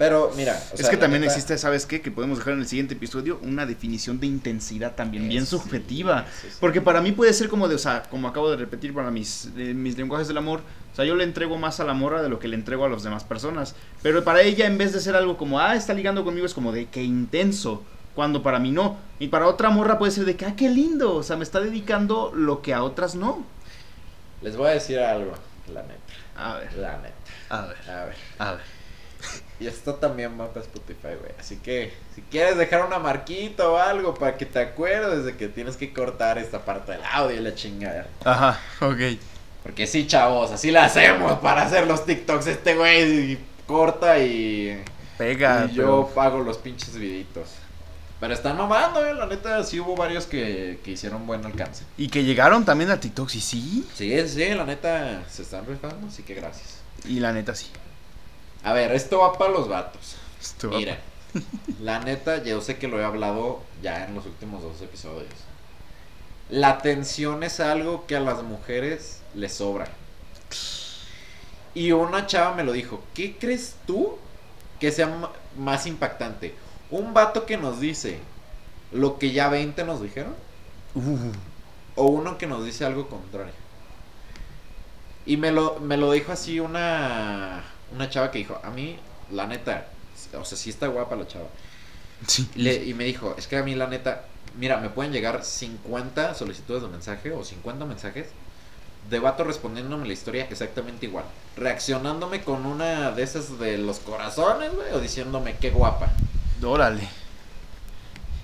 [0.00, 2.00] Pero mira, es que también existe, ¿sabes qué?
[2.00, 6.24] Que podemos dejar en el siguiente episodio una definición de intensidad también bien subjetiva.
[6.58, 9.50] Porque para mí puede ser como de, o sea, como acabo de repetir para mis,
[9.54, 12.38] mis lenguajes del amor, o sea, yo le entrego más a la morra de lo
[12.38, 13.74] que le entrego a las demás personas.
[14.00, 16.72] Pero para ella, en vez de ser algo como, ah, está ligando conmigo, es como
[16.72, 17.84] de qué intenso.
[18.14, 18.96] Cuando para mí no.
[19.18, 21.14] Y para otra morra puede ser de que, ah, qué lindo.
[21.14, 23.44] O sea, me está dedicando lo que a otras no.
[24.40, 25.34] Les voy a decir algo,
[25.74, 26.00] la neta.
[26.36, 26.72] A ver.
[26.72, 27.14] La neta.
[27.50, 27.76] A ver.
[27.86, 28.16] A ver.
[28.38, 28.79] A ver.
[29.60, 31.32] Y esto también va para Spotify, güey.
[31.38, 35.48] Así que si quieres dejar una marquita o algo para que te acuerdes de que
[35.48, 38.06] tienes que cortar esta parte del audio y la chingada.
[38.24, 39.18] Ajá, ok.
[39.62, 42.46] Porque sí, chavos, así la hacemos para hacer los TikToks.
[42.46, 44.82] Este güey corta y.
[45.18, 45.68] Pega.
[45.70, 47.50] Y yo pago los pinches viditos.
[48.18, 49.14] Pero están mamando, eh.
[49.14, 51.84] La neta, sí hubo varios que, que hicieron buen alcance.
[51.98, 53.40] Y que llegaron también a TikTok, ¿sí?
[53.40, 56.80] Sí, sí, sí la neta se están rifando, así que gracias.
[57.04, 57.66] Y la neta, sí.
[58.62, 60.16] A ver, esto va para los vatos.
[60.70, 60.98] Mira,
[61.80, 65.28] la neta, yo sé que lo he hablado ya en los últimos dos episodios.
[66.50, 69.88] La atención es algo que a las mujeres les sobra.
[71.74, 74.18] Y una chava me lo dijo, ¿qué crees tú
[74.80, 76.54] que sea más impactante?
[76.90, 78.18] ¿Un vato que nos dice
[78.90, 80.34] lo que ya 20 nos dijeron?
[80.94, 81.30] Uh.
[81.94, 83.52] ¿O uno que nos dice algo contrario?
[85.26, 87.62] Y me lo, me lo dijo así una,
[87.94, 88.98] una chava que dijo, a mí,
[89.30, 89.86] la neta,
[90.38, 91.48] o sea, sí está guapa la chava.
[92.26, 92.48] Sí.
[92.54, 94.24] y me dijo, es que a mí la neta,
[94.58, 98.26] mira, me pueden llegar 50 solicitudes de mensaje o 50 mensajes
[99.08, 101.24] de vato respondiéndome la historia exactamente igual.
[101.56, 106.12] Reaccionándome con una de esas de los corazones, güey, o diciéndome qué guapa.
[106.62, 107.08] Órale.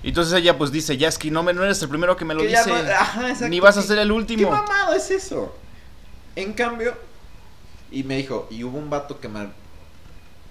[0.03, 2.25] Y entonces ella pues dice, ya es que no, me, no eres el primero que
[2.25, 2.71] me lo dice.
[3.49, 4.49] ni vas a ser el último.
[4.49, 5.55] ¿Qué mamado es eso?
[6.35, 6.95] En cambio,
[7.91, 9.49] y me dijo, y hubo un vato que me,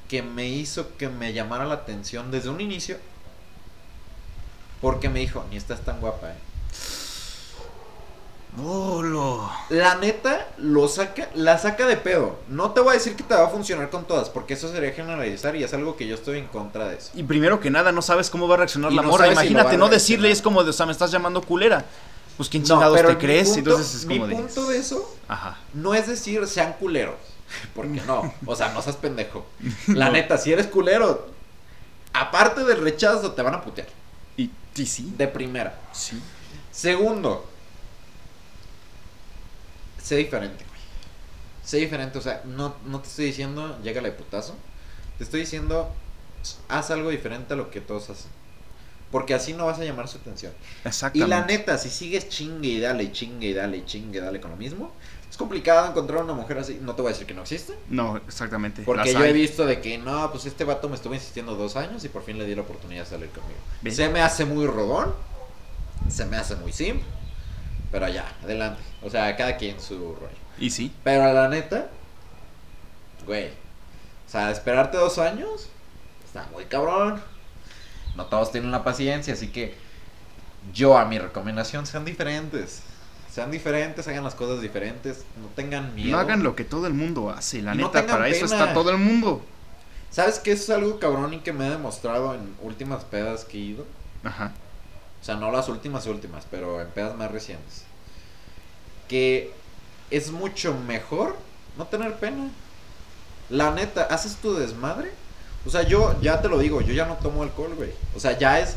[0.08, 2.98] que me hizo que me llamara la atención desde un inicio.
[4.80, 6.36] Porque me dijo, ni estás tan guapa, eh.
[8.58, 12.38] Oh, La neta lo saca, la saca de pedo.
[12.48, 14.92] No te voy a decir que te va a funcionar con todas, porque eso sería
[14.92, 17.10] generalizar y es algo que yo estoy en contra de eso.
[17.14, 19.30] Y primero que nada, no sabes cómo va a reaccionar la mora.
[19.30, 21.84] Imagínate no decirle, es como de, o sea, me estás llamando culera.
[22.36, 25.58] Pues quién chingados te crees, entonces es como mi punto de eso Ajá.
[25.72, 27.16] no es decir sean culeros,
[27.74, 29.46] porque no, o sea, no seas pendejo.
[29.88, 31.28] La neta, si eres culero,
[32.12, 33.88] aparte del rechazo te van a putear.
[34.36, 35.14] Y, y sí.
[35.16, 35.78] De primera.
[35.92, 36.20] Sí.
[36.70, 37.46] Segundo,
[40.02, 40.80] sé diferente, güey.
[41.64, 44.54] Sé diferente, o sea, no, no te estoy diciendo, llégale de putazo.
[45.18, 45.90] Te estoy diciendo,
[46.68, 48.30] haz algo diferente a lo que todos hacen.
[49.10, 50.52] Porque así no vas a llamar su atención.
[50.84, 51.26] Exactamente.
[51.26, 54.50] Y la neta, si sigues chingue y dale, chingue y dale, chingue y dale con
[54.50, 54.92] lo mismo,
[55.30, 56.78] es complicado encontrar una mujer así.
[56.80, 57.74] No te voy a decir que no existe.
[57.88, 58.82] No, exactamente.
[58.82, 62.04] Porque yo he visto de que no, pues este vato me estuvo insistiendo dos años
[62.04, 63.60] y por fin le di la oportunidad de salir conmigo.
[63.94, 65.14] Se me hace muy rodón,
[66.08, 67.04] se me hace muy simple,
[67.92, 68.80] pero ya, adelante.
[69.02, 70.36] O sea, cada quien su rollo.
[70.58, 70.92] Y sí.
[71.04, 71.90] Pero la neta,
[73.26, 75.68] güey, o sea, esperarte dos años
[76.24, 77.20] está muy cabrón.
[78.16, 79.74] No todos tienen la paciencia, así que
[80.72, 82.82] yo a mi recomendación sean diferentes.
[83.30, 86.12] Sean diferentes, hagan las cosas diferentes, no tengan miedo.
[86.12, 88.98] No hagan lo que todo el mundo hace, la neta, para eso está todo el
[88.98, 89.44] mundo.
[90.10, 90.52] ¿Sabes qué?
[90.52, 93.86] Eso es algo cabrón y que me ha demostrado en últimas pedas que he ido.
[94.24, 94.52] Ajá.
[95.20, 97.84] O sea, no las últimas últimas, pero en pedas más recientes.
[99.08, 99.52] Que
[100.10, 101.36] es mucho mejor
[101.76, 102.48] no tener pena.
[103.50, 105.12] La neta, haces tu desmadre
[105.66, 107.90] o sea, yo ya te lo digo, yo ya no tomo alcohol, güey.
[108.14, 108.76] O sea, ya es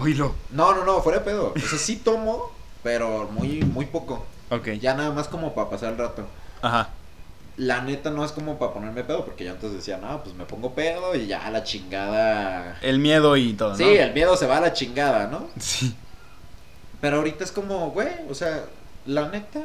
[0.00, 0.34] Oílo.
[0.50, 1.52] No, no, no, fuera de pedo.
[1.54, 2.52] O sea, sí tomo,
[2.82, 4.24] pero muy, muy poco.
[4.50, 4.68] Ok.
[4.80, 6.26] Ya nada más como para pasar el rato.
[6.62, 6.90] Ajá.
[7.56, 10.44] La neta no es como para ponerme pedo, porque yo antes decía, no, pues me
[10.44, 12.78] pongo pedo y ya la chingada.
[12.82, 13.76] El miedo y todo, ¿no?
[13.76, 15.48] Sí, el miedo se va a la chingada, ¿no?
[15.58, 15.96] Sí.
[17.00, 18.64] Pero ahorita es como, güey, o sea,
[19.06, 19.60] la neta.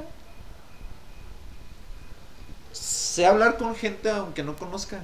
[2.72, 5.02] Sé hablar con gente aunque no conozca.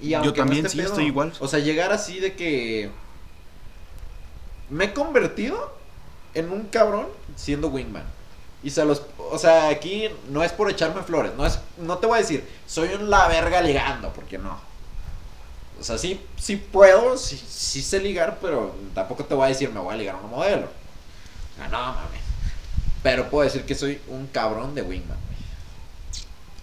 [0.00, 0.88] Y Yo no también, esté sí, pedo.
[0.88, 1.32] estoy igual.
[1.40, 2.90] O sea, llegar así de que.
[4.70, 5.74] Me he convertido
[6.34, 8.04] en un cabrón siendo wingman.
[8.62, 9.02] Y se los.
[9.18, 11.32] O sea, aquí no es por echarme flores.
[11.36, 14.58] No, es, no te voy a decir, soy un la verga ligando, porque no.
[15.78, 19.70] O sea, sí, sí puedo, sí, sí sé ligar, pero tampoco te voy a decir,
[19.70, 20.68] me voy a ligar a una modelo.
[21.60, 22.20] Ah, no, mames.
[23.02, 25.18] Pero puedo decir que soy un cabrón de wingman.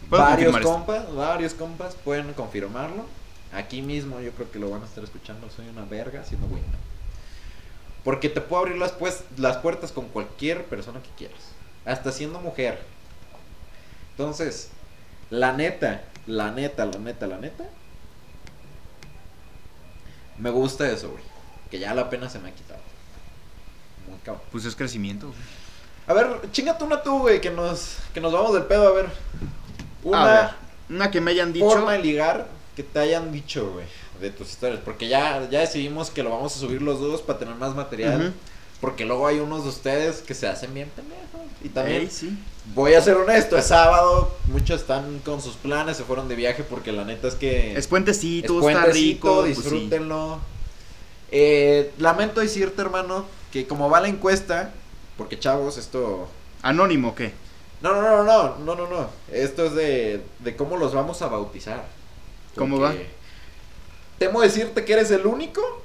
[0.09, 3.05] Varios compas, varios compas pueden confirmarlo.
[3.53, 5.49] Aquí mismo yo creo que lo van a estar escuchando.
[5.49, 6.79] Soy una verga siendo wingman.
[8.03, 11.39] Porque te puedo abrir las, pues, las puertas con cualquier persona que quieras.
[11.85, 12.79] Hasta siendo mujer.
[14.11, 14.69] Entonces,
[15.29, 17.65] la neta, la neta, la neta, la neta.
[20.37, 21.23] Me gusta eso, güey.
[21.69, 22.79] Que ya la pena se me ha quitado.
[24.09, 24.43] Muy cabrón.
[24.51, 25.27] Pues es crecimiento.
[25.27, 25.39] güey.
[26.07, 29.05] A ver, chingate una tú, güey, que nos, que nos vamos del pedo, a ver.
[29.05, 30.49] A Una ver,
[30.89, 31.69] una que me hayan dicho.
[31.69, 33.85] forma de ligar que te hayan dicho, güey,
[34.19, 34.81] de tus historias.
[34.83, 38.33] Porque ya, ya decidimos que lo vamos a subir los dos para tener más material.
[38.79, 41.41] Porque luego hay unos de ustedes que se hacen bien pendejos.
[41.63, 42.35] Y también, sí.
[42.73, 46.63] voy a ser honesto, es sábado, muchos están con sus planes, se fueron de viaje
[46.63, 47.77] porque la neta es que...
[47.77, 49.41] Es puentecito, es está rico.
[49.41, 49.61] pues sí.
[49.61, 50.39] disfrútenlo.
[51.29, 54.73] Eh, lamento decirte, hermano, que como va la encuesta,
[55.15, 56.27] porque chavos, esto
[56.63, 57.33] Anónimo, ¿qué?
[57.81, 59.09] no, no, no, no, no, no, no.
[59.31, 61.85] Esto es de, de cómo los vamos a bautizar.
[62.55, 63.07] ¿Cómo Porque
[64.19, 65.83] Temo decirte que eres el único,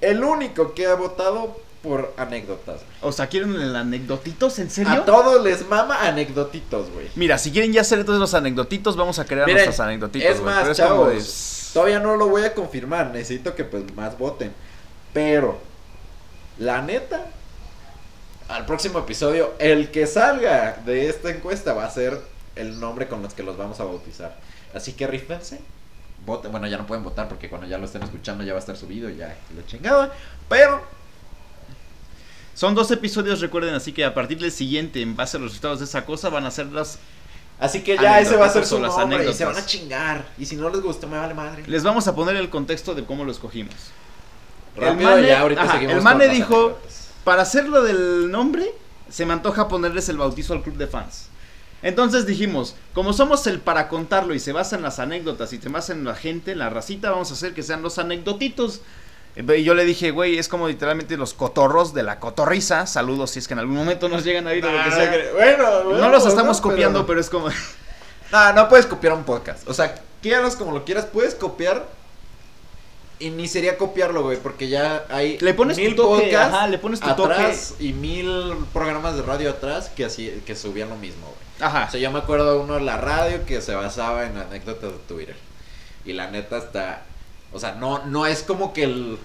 [0.00, 2.82] el único que ha votado por anécdotas.
[3.00, 4.58] O sea, ¿quieren el anecdotitos?
[4.58, 4.92] ¿En serio?
[4.92, 7.08] A todos les mama anecdotitos, güey.
[7.14, 10.30] Mira, si quieren ya hacer entonces los anecdotitos, vamos a crear Miren, nuestros anecdotitos.
[10.30, 14.52] es más, es chavos, Todavía no lo voy a confirmar, necesito que pues más voten.
[15.12, 15.58] Pero,
[16.58, 17.26] la neta,
[18.48, 22.20] al próximo episodio, el que salga de esta encuesta va a ser
[22.56, 24.36] el nombre con los que los vamos a bautizar.
[24.74, 25.60] Así que rífense,
[26.28, 26.52] voten.
[26.52, 28.76] Bueno, ya no pueden votar porque cuando ya lo estén escuchando ya va a estar
[28.76, 30.12] subido, ya lo chingado.
[30.48, 30.80] Pero,
[32.54, 35.78] Son dos episodios, recuerden, así que a partir del siguiente, en base a los resultados
[35.80, 36.98] de esa cosa, van a ser las...
[37.60, 40.26] así que ya ese va a ser su las nombre y se van a chingar.
[40.38, 41.62] Y si no les gustó, me vale madre.
[41.68, 43.74] Les vamos a poner el contexto de cómo lo escogimos.
[44.76, 47.08] Rápido, Mane- ya ahorita ajá, seguimos el Mane dijo- anécdotas.
[47.24, 48.66] Para hacerlo del nombre,
[49.08, 51.28] se me antoja ponerles el bautizo al club de fans.
[51.82, 55.68] Entonces dijimos, como somos el para contarlo y se basa en las anécdotas y se
[55.68, 58.80] basa en la gente, en la racita, vamos a hacer que sean los anecdotitos.
[59.36, 62.86] Y yo le dije, güey, es como literalmente los cotorros de la cotorriza.
[62.86, 64.92] Saludos si es que en algún momento nos llegan a ir o lo que Ah,
[64.92, 65.10] sea.
[65.12, 66.62] que- Bueno, No bueno, los estamos ¿no?
[66.62, 67.48] copiando, pero es como...
[68.32, 69.66] No, no puedes copiar un podcast.
[69.68, 71.86] O sea, quieras como lo quieras, puedes copiar.
[73.20, 76.66] Y ni sería copiarlo, güey, porque ya hay Le pones tu mil toque, podcasts ajá,
[76.68, 80.96] le pones tu atrás y mil programas de radio atrás que así que subían lo
[80.96, 81.47] mismo, güey.
[81.60, 81.86] Ajá.
[81.88, 84.98] O sea, yo me acuerdo uno de la radio que se basaba en anécdotas de
[85.08, 85.36] Twitter.
[86.04, 87.02] Y la neta está,
[87.52, 89.18] o sea, no no es como que el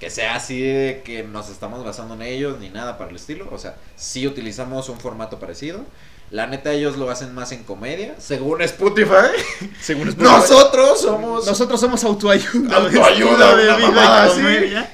[0.00, 3.46] que sea así de que nos estamos basando en ellos ni nada para el estilo,
[3.52, 5.84] o sea, sí utilizamos un formato parecido.
[6.30, 9.34] La neta ellos lo hacen más en comedia, según Spotify.
[9.80, 12.76] Según Nosotros somos Nosotros somos autoayuda.
[12.76, 14.42] Autoayuda, de vida así.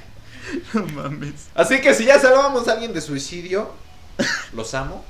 [0.72, 1.49] No mames.
[1.55, 3.70] Así que si ya salvamos a alguien de suicidio,
[4.55, 5.05] los amo.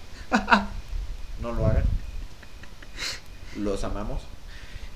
[1.40, 1.84] No lo hagan.
[3.56, 4.22] Los amamos.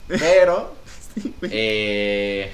[0.08, 0.74] Pero,
[1.42, 2.52] eh,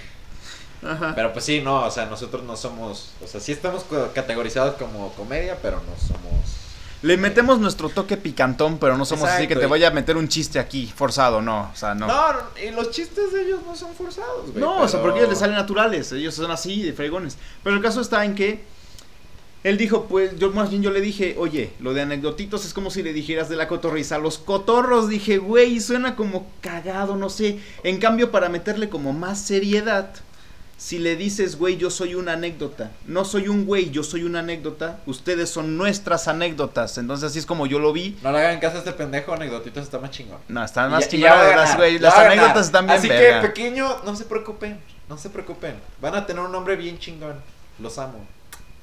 [0.82, 1.12] Ajá.
[1.14, 3.84] pero pues sí, no, o sea, nosotros no somos, o sea, sí estamos
[4.14, 6.66] categorizados como comedia, pero no somos...
[7.02, 10.28] Le metemos nuestro toque picantón, pero no somos así que te voy a meter un
[10.28, 11.70] chiste aquí, forzado, no.
[11.72, 12.06] O sea, no.
[12.06, 14.58] No, y los chistes de ellos no son forzados, güey.
[14.58, 17.36] No, o sea, porque ellos les salen naturales, ellos son así, de fregones.
[17.62, 18.64] Pero el caso está en que
[19.66, 22.88] él dijo, pues, yo más bien yo le dije, oye, lo de anecdotitos es como
[22.88, 24.16] si le dijeras de la cotorriza.
[24.16, 27.58] Los cotorros, dije, güey, suena como cagado, no sé.
[27.82, 30.10] En cambio, para meterle como más seriedad,
[30.76, 34.38] si le dices, güey, yo soy una anécdota, no soy un güey, yo soy una
[34.38, 36.96] anécdota, ustedes son nuestras anécdotas.
[36.98, 38.16] Entonces, así es como yo lo vi.
[38.22, 40.38] No le hagan caso a este pendejo, anecdotitos está más chingón.
[40.46, 41.98] No, están más chingadas, güey.
[41.98, 43.40] Las anécdotas están bien Así verga.
[43.40, 45.74] que, pequeño, no se preocupen, no se preocupen.
[46.00, 47.34] Van a tener un nombre bien chingón.
[47.80, 48.24] Los amo.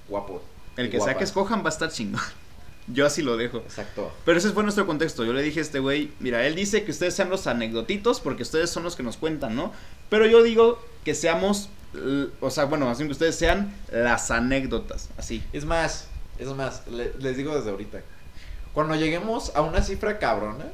[0.10, 0.42] Guapo.
[0.78, 1.18] El que sea guapa.
[1.20, 2.22] que escojan va a estar chingón.
[2.88, 3.60] Yo así lo dejo.
[3.60, 4.12] Exacto.
[4.26, 5.24] Pero ese fue nuestro contexto.
[5.24, 8.44] Yo le dije a este güey, mira, él dice que ustedes sean los anecdotitos porque
[8.44, 9.72] ustedes son los que nos cuentan, ¿no?
[10.10, 11.70] Pero yo digo que seamos
[12.42, 15.44] o sea, bueno, bien que ustedes sean las anécdotas, así.
[15.54, 16.08] Es más,
[16.40, 18.02] es más, le- les digo desde ahorita.
[18.74, 20.66] Cuando lleguemos a una cifra cabrona,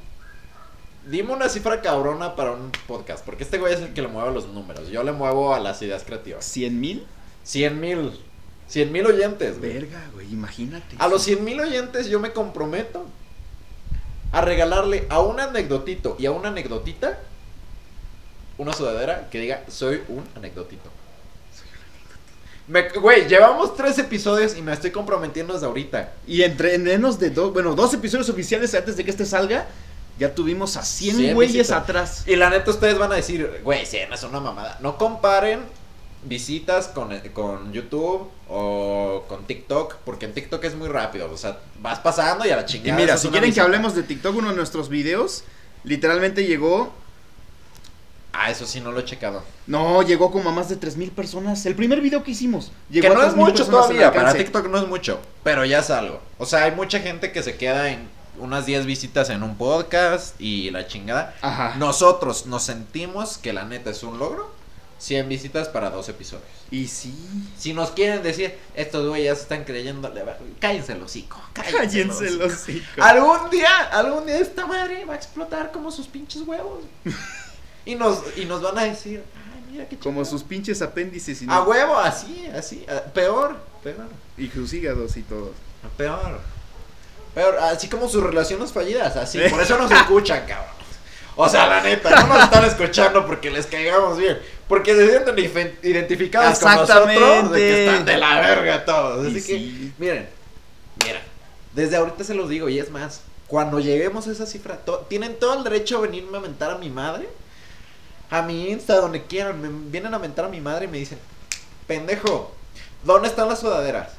[1.06, 4.32] dime una cifra cabrona para un podcast, porque este güey es el que le mueve
[4.34, 4.88] los números.
[4.89, 6.45] Yo le muevo a las ideas creativas.
[6.45, 7.06] ¿Cien mil?
[7.43, 8.12] 100 mil.
[8.70, 9.59] 100 mil oyentes.
[9.59, 9.74] güey.
[9.74, 10.95] Verga, güey, imagínate.
[10.99, 13.05] A los 100 mil oyentes yo me comprometo
[14.32, 17.20] a regalarle a un anecdotito y a una anecdotita
[18.59, 20.89] una sudadera que diga soy un anecdotito.
[22.67, 26.11] Me- Güey, llevamos tres episodios y me estoy comprometiendo desde ahorita.
[26.28, 29.65] Y entre en menos de dos, bueno, dos episodios oficiales antes de que este salga,
[30.20, 31.82] ya tuvimos a 100 100 güeyes visitas.
[31.82, 32.24] atrás.
[32.28, 34.78] Y la neta ustedes van a decir, güey, 100 es una mamada.
[34.82, 35.61] No comparen
[36.24, 41.32] visitas con, con YouTube o con TikTok, porque en TikTok es muy rápido.
[41.32, 42.97] O sea, vas pasando y a la Y chingada.
[42.99, 45.43] mira, haces si quieren que hablemos de TikTok, uno de nuestros videos,
[45.84, 46.91] literalmente llegó,
[48.32, 49.43] Ah, eso sí, no lo he checado.
[49.67, 51.65] no, llegó como a más de 3000 personas.
[51.65, 52.72] El primer video que hicimos.
[52.89, 54.34] Llegó que a no es 3,000 mucho todavía, para.
[54.34, 56.22] TikTok no es mucho, pero ya es algo.
[56.38, 58.07] O sea, hay mucha gente que se queda en
[58.39, 61.36] unas 10 visitas en un podcast y la chingada.
[61.41, 61.76] Ajá.
[61.78, 64.49] Nosotros nos sentimos que la neta es un logro.
[65.00, 66.45] 100 visitas para dos episodios.
[66.70, 67.14] Y sí.
[67.58, 70.14] Si nos quieren decir, estos güeyes ya se están creyendo,
[70.60, 71.41] cállense el hocico.
[71.54, 73.02] Cállense el hocico.
[73.02, 76.84] Algún día, algún día esta madre va a explotar como sus pinches huevos.
[77.86, 80.26] y nos, y nos van a decir, ay, mira qué Como chingado".
[80.26, 82.86] sus pinches apéndices y, A huevo, así, así.
[83.14, 84.08] Peor, peor.
[84.38, 85.54] y sus hígados y todo.
[85.97, 86.41] Peor.
[87.34, 89.39] Peor, así como sus relaciones fallidas, así.
[89.50, 90.80] Por eso nos escuchan, cabrón.
[91.41, 94.38] O sea, la neta, no nos están escuchando porque les caigamos bien.
[94.70, 95.36] Porque se sienten
[95.84, 99.26] identificados con nosotros de que están de la verga todos.
[99.26, 100.30] Así que, miren,
[101.05, 101.22] miren.
[101.74, 105.38] Desde ahorita se los digo, y es más, cuando lleguemos a esa cifra, to- tienen
[105.39, 107.28] todo el derecho a venirme a mentar a mi madre,
[108.30, 109.59] a mi Insta, donde quieran.
[109.61, 111.17] Me vienen a mentar a mi madre y me dicen,
[111.88, 112.53] pendejo,
[113.03, 114.09] ¿dónde están las sudaderas?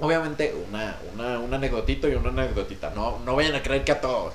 [0.00, 2.90] Obviamente, una, una, un anecdotito y una anecdotita.
[2.94, 4.32] No, no vayan a creer que a todos.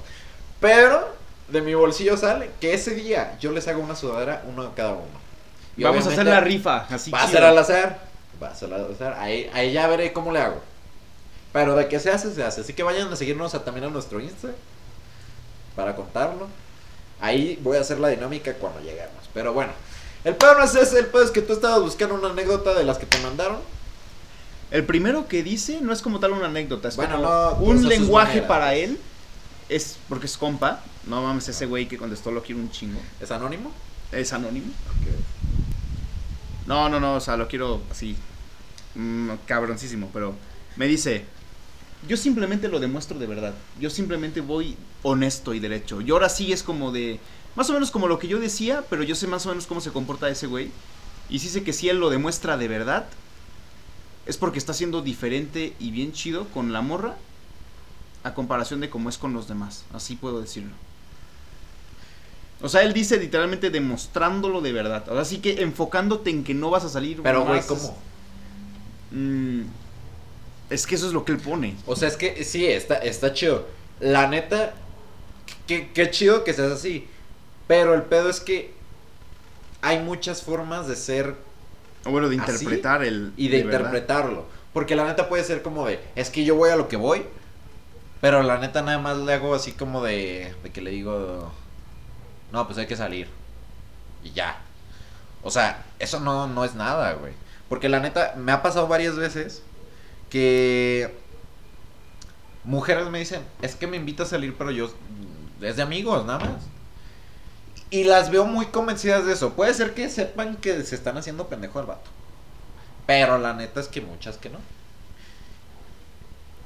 [0.60, 1.08] Pero
[1.48, 4.92] de mi bolsillo sale que ese día yo les hago una sudadera, uno de cada
[4.94, 5.23] uno.
[5.78, 7.34] Y Vamos a hacer la rifa, así Va a chido.
[7.40, 8.00] ser al azar.
[8.42, 9.16] Va a ser al azar.
[9.20, 10.62] Ahí, ahí ya veré cómo le hago.
[11.52, 12.62] Pero de que se hace, se hace.
[12.62, 14.50] Así que vayan a seguirnos a- también a nuestro Insta.
[15.76, 16.48] Para contarlo.
[17.22, 19.30] Ahí voy a hacer la dinámica cuando lleguemos.
[19.34, 19.72] Pero bueno.
[20.24, 21.00] El pedo no es ese.
[21.00, 23.58] El pedo es que tú estabas buscando una anécdota de las que te mandaron.
[24.72, 27.70] El primero que dice no es como tal una anécdota, es Bueno, como no, pues,
[27.70, 28.48] a un lenguaje maneras.
[28.48, 29.00] para él.
[29.70, 30.82] Es porque es compa.
[31.06, 33.00] No mames, ese güey que contestó lo quiero un chingo.
[33.20, 33.72] ¿Es anónimo?
[34.12, 34.72] Es anónimo.
[36.66, 38.16] No, no, no, o sea, lo quiero así.
[38.96, 40.36] mm, cabroncísimo, pero
[40.76, 41.26] me dice.
[42.08, 43.54] Yo simplemente lo demuestro de verdad.
[43.80, 46.02] Yo simplemente voy honesto y derecho.
[46.02, 47.20] Y ahora sí es como de.
[47.56, 49.80] Más o menos como lo que yo decía, pero yo sé más o menos cómo
[49.82, 50.72] se comporta ese güey.
[51.30, 53.08] Y sí sé que si él lo demuestra de verdad,
[54.26, 57.16] es porque está siendo diferente y bien chido con la morra
[58.24, 59.86] a comparación de cómo es con los demás.
[59.94, 60.74] Así puedo decirlo.
[62.64, 65.04] O sea, él dice literalmente demostrándolo de verdad.
[65.10, 67.22] Ahora sí que enfocándote en que no vas a salir.
[67.22, 67.98] Pero, güey, ¿cómo?
[69.12, 69.64] Mm,
[70.70, 71.76] es que eso es lo que él pone.
[71.86, 73.68] O sea, es que sí, está, está chido.
[74.00, 74.76] La neta,
[75.68, 77.06] qué, chido que seas así.
[77.68, 78.74] Pero el pedo es que
[79.82, 81.36] hay muchas formas de ser
[82.06, 82.64] O bueno, de ¿Así?
[82.64, 83.34] interpretar el.
[83.36, 84.46] y de, interpretarlo.
[84.72, 87.24] Porque la neta puede ser como de, es que yo voy a lo que voy.
[88.22, 91.52] Pero la neta nada más le hago así como de, de que le digo,
[92.54, 93.28] no, pues hay que salir.
[94.24, 94.62] Y ya.
[95.42, 97.34] O sea, eso no, no es nada, güey.
[97.68, 99.64] Porque la neta me ha pasado varias veces
[100.30, 101.18] que
[102.64, 106.26] mujeres me dicen, es que me invita a salir, pero yo mm, es de amigos,
[106.26, 106.64] nada más.
[107.90, 109.54] Y las veo muy convencidas de eso.
[109.54, 112.12] Puede ser que sepan que se están haciendo pendejo al vato.
[113.08, 114.60] Pero la neta es que muchas que no.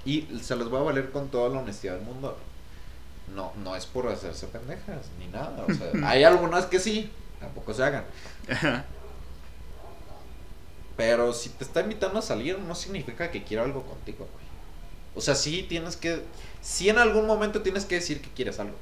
[0.04, 2.38] Y se los voy a valer con toda la honestidad del mundo.
[3.36, 5.66] No, no es por hacerse pendejas, ni nada.
[5.68, 8.06] O sea, hay algunas que sí, tampoco se hagan.
[10.96, 14.48] Pero si te está invitando a salir, no significa que quiera algo contigo, güey.
[15.16, 16.24] O sea, sí tienes que.
[16.62, 18.76] Sí en algún momento tienes que decir que quieres algo.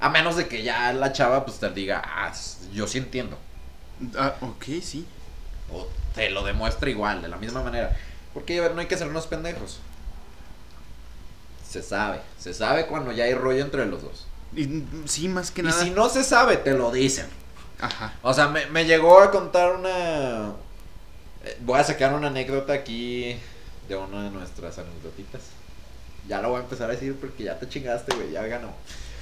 [0.00, 2.32] A menos de que ya la chava pues te diga, ah,
[2.72, 3.38] yo sí entiendo.
[4.16, 5.06] Ah, ok, sí.
[5.72, 7.96] O te lo demuestra igual, de la misma manera.
[8.34, 9.80] Porque a ver, no hay que ser unos pendejos.
[11.68, 12.20] Se sabe.
[12.38, 14.26] Se sabe cuando ya hay rollo entre los dos.
[14.52, 15.72] Y, mm, sí, más que Y nada.
[15.72, 17.26] si no se sabe, te lo dicen.
[17.78, 18.14] Ajá.
[18.22, 20.54] O sea, me, me llegó a contar una...
[21.44, 23.38] eh, Voy a sacar una anécdota aquí
[23.88, 25.42] de una de nuestras anecdotitas.
[26.28, 28.74] Ya lo voy a empezar a decir porque ya te chingaste, güey, ya ganó.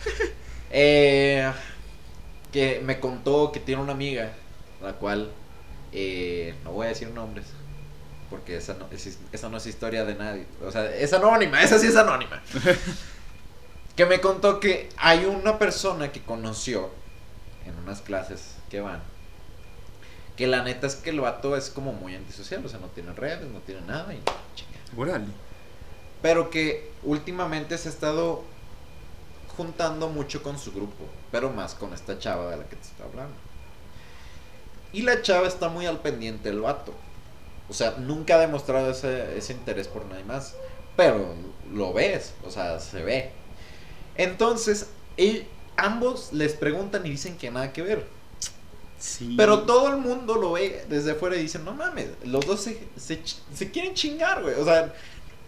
[0.70, 1.52] eh,
[2.52, 4.32] que me contó que tiene una amiga
[4.80, 5.32] la cual
[5.92, 7.46] eh, no voy a decir nombres,
[8.34, 10.44] porque esa no, es, esa no es historia de nadie.
[10.66, 12.42] O sea, es anónima, esa sí es anónima.
[13.96, 16.90] que me contó que hay una persona que conoció
[17.64, 19.00] en unas clases que van.
[20.36, 23.12] Que la neta es que el vato es como muy antisocial, o sea, no tiene
[23.12, 24.20] redes, no tiene nada y
[24.56, 24.80] chinga.
[25.00, 25.26] Órale.
[26.20, 28.42] Pero que últimamente se ha estado
[29.56, 33.06] juntando mucho con su grupo, pero más con esta chava de la que te estoy
[33.06, 33.36] hablando.
[34.92, 36.94] Y la chava está muy al pendiente del vato.
[37.68, 40.54] O sea, nunca ha demostrado ese, ese interés por nadie más.
[40.96, 41.34] Pero
[41.72, 43.30] lo ves, o sea, se ve.
[44.16, 44.88] Entonces,
[45.76, 48.06] ambos les preguntan y dicen que nada que ver.
[48.98, 49.34] Sí.
[49.36, 52.88] Pero todo el mundo lo ve desde afuera y dicen, no mames, los dos se,
[52.96, 53.20] se,
[53.52, 54.54] se quieren chingar, güey.
[54.54, 54.94] O sea,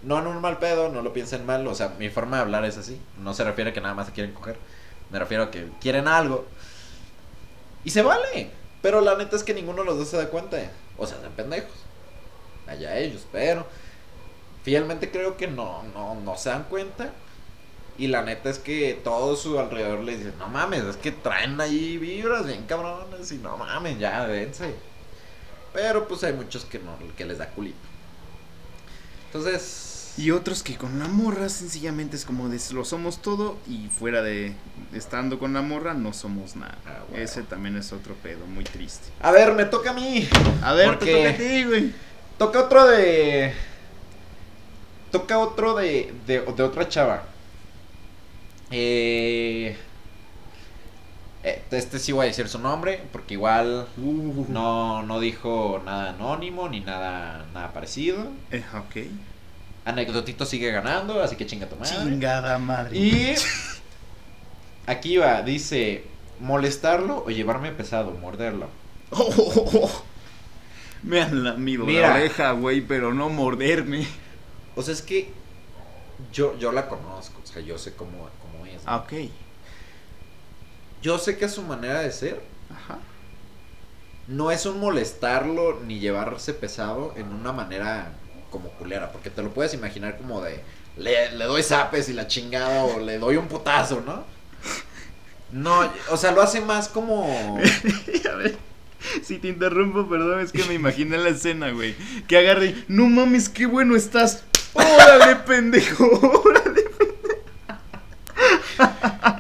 [0.02, 1.66] no en un mal pedo, no lo piensen mal.
[1.66, 3.00] O sea, mi forma de hablar es así.
[3.22, 4.56] No se refiere a que nada más se quieren coger.
[5.10, 6.44] Me refiero a que quieren algo.
[7.84, 8.50] Y se vale.
[8.82, 10.58] Pero la neta es que ninguno de los dos se da cuenta.
[10.98, 11.72] O sea, son pendejos.
[12.66, 13.66] Allá ellos, pero
[14.62, 17.12] fielmente creo que no, no, no se dan cuenta.
[17.98, 21.58] Y la neta es que todo su alrededor les dice, no mames, es que traen
[21.60, 24.74] ahí vibras bien cabrones y no mames, ya dense.
[25.72, 27.76] Pero pues hay muchos que no, que les da culito.
[29.26, 33.88] Entonces, Y otros que con la morra sencillamente es como de lo somos todo y
[33.88, 34.54] fuera de
[34.94, 36.76] estando con la morra no somos nada.
[36.86, 37.22] Ah, bueno.
[37.22, 39.08] Ese también es otro pedo muy triste.
[39.20, 40.26] a ver, me toca a mí.
[40.62, 41.92] A ver, Porque- te toca a ti, güey.
[42.39, 43.55] Toca otro de.
[45.11, 47.22] Toca otro de, de, de otra chava.
[48.70, 49.76] Eh,
[51.45, 56.11] eh, este sí voy a decir su nombre, porque igual Uh, no, no dijo nada
[56.11, 58.26] anónimo ni nada, nada parecido.
[58.51, 59.07] Eh, ok.
[59.84, 61.97] Anecdotito sigue ganando, así que chinga tu madre.
[61.97, 62.99] Chingada madre.
[62.99, 63.34] Y
[64.87, 66.05] aquí va, dice
[66.41, 68.68] molestarlo o llevarme pesado, morderlo.
[71.03, 72.09] Me han lamido Mira.
[72.09, 74.07] la oreja, güey, pero no morderme.
[74.74, 75.30] O sea, es que
[76.32, 78.82] yo, yo la conozco, o sea, yo sé cómo, cómo es.
[78.86, 79.12] Ah, ok.
[81.03, 82.40] Yo sé que su manera de ser
[82.70, 82.99] Ajá.
[84.26, 88.12] no es un molestarlo ni llevarse pesado en una manera
[88.51, 90.62] como culera, porque te lo puedes imaginar como de
[90.97, 94.24] le, le doy zapes y la chingada o le doy un putazo, ¿no?
[95.53, 97.59] No, o sea, lo hace más como...
[99.22, 101.94] Si te interrumpo, perdón, es que me imaginé la escena, güey.
[102.26, 104.44] Que agarre, y, no mames, qué bueno estás.
[104.72, 106.05] Órale, pendejo,
[106.44, 106.84] órale.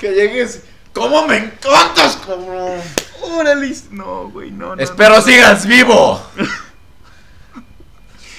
[0.00, 0.62] que llegues...
[0.92, 2.80] ¿Cómo me encantas, cabrón?
[3.20, 3.74] Órale.
[3.90, 4.82] No, güey, no, no.
[4.82, 6.22] Espero sigas vivo.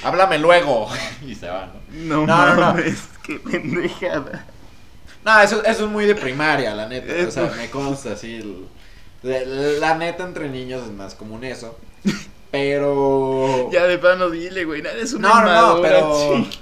[0.03, 0.89] Háblame luego.
[1.25, 2.25] Y se va, ¿no?
[2.25, 4.45] No, No, mames, qué pendejada.
[5.23, 7.27] No, eso, eso es muy de primaria, la neta.
[7.27, 8.35] O sea, me consta, sí.
[8.37, 8.67] el-
[9.23, 9.39] la,
[9.79, 11.77] la neta, entre niños es más común eso.
[12.51, 13.69] Pero.
[13.71, 16.15] Ya de plano dile, güey, nada, es una no, no, no, pero.
[16.35, 16.59] sí.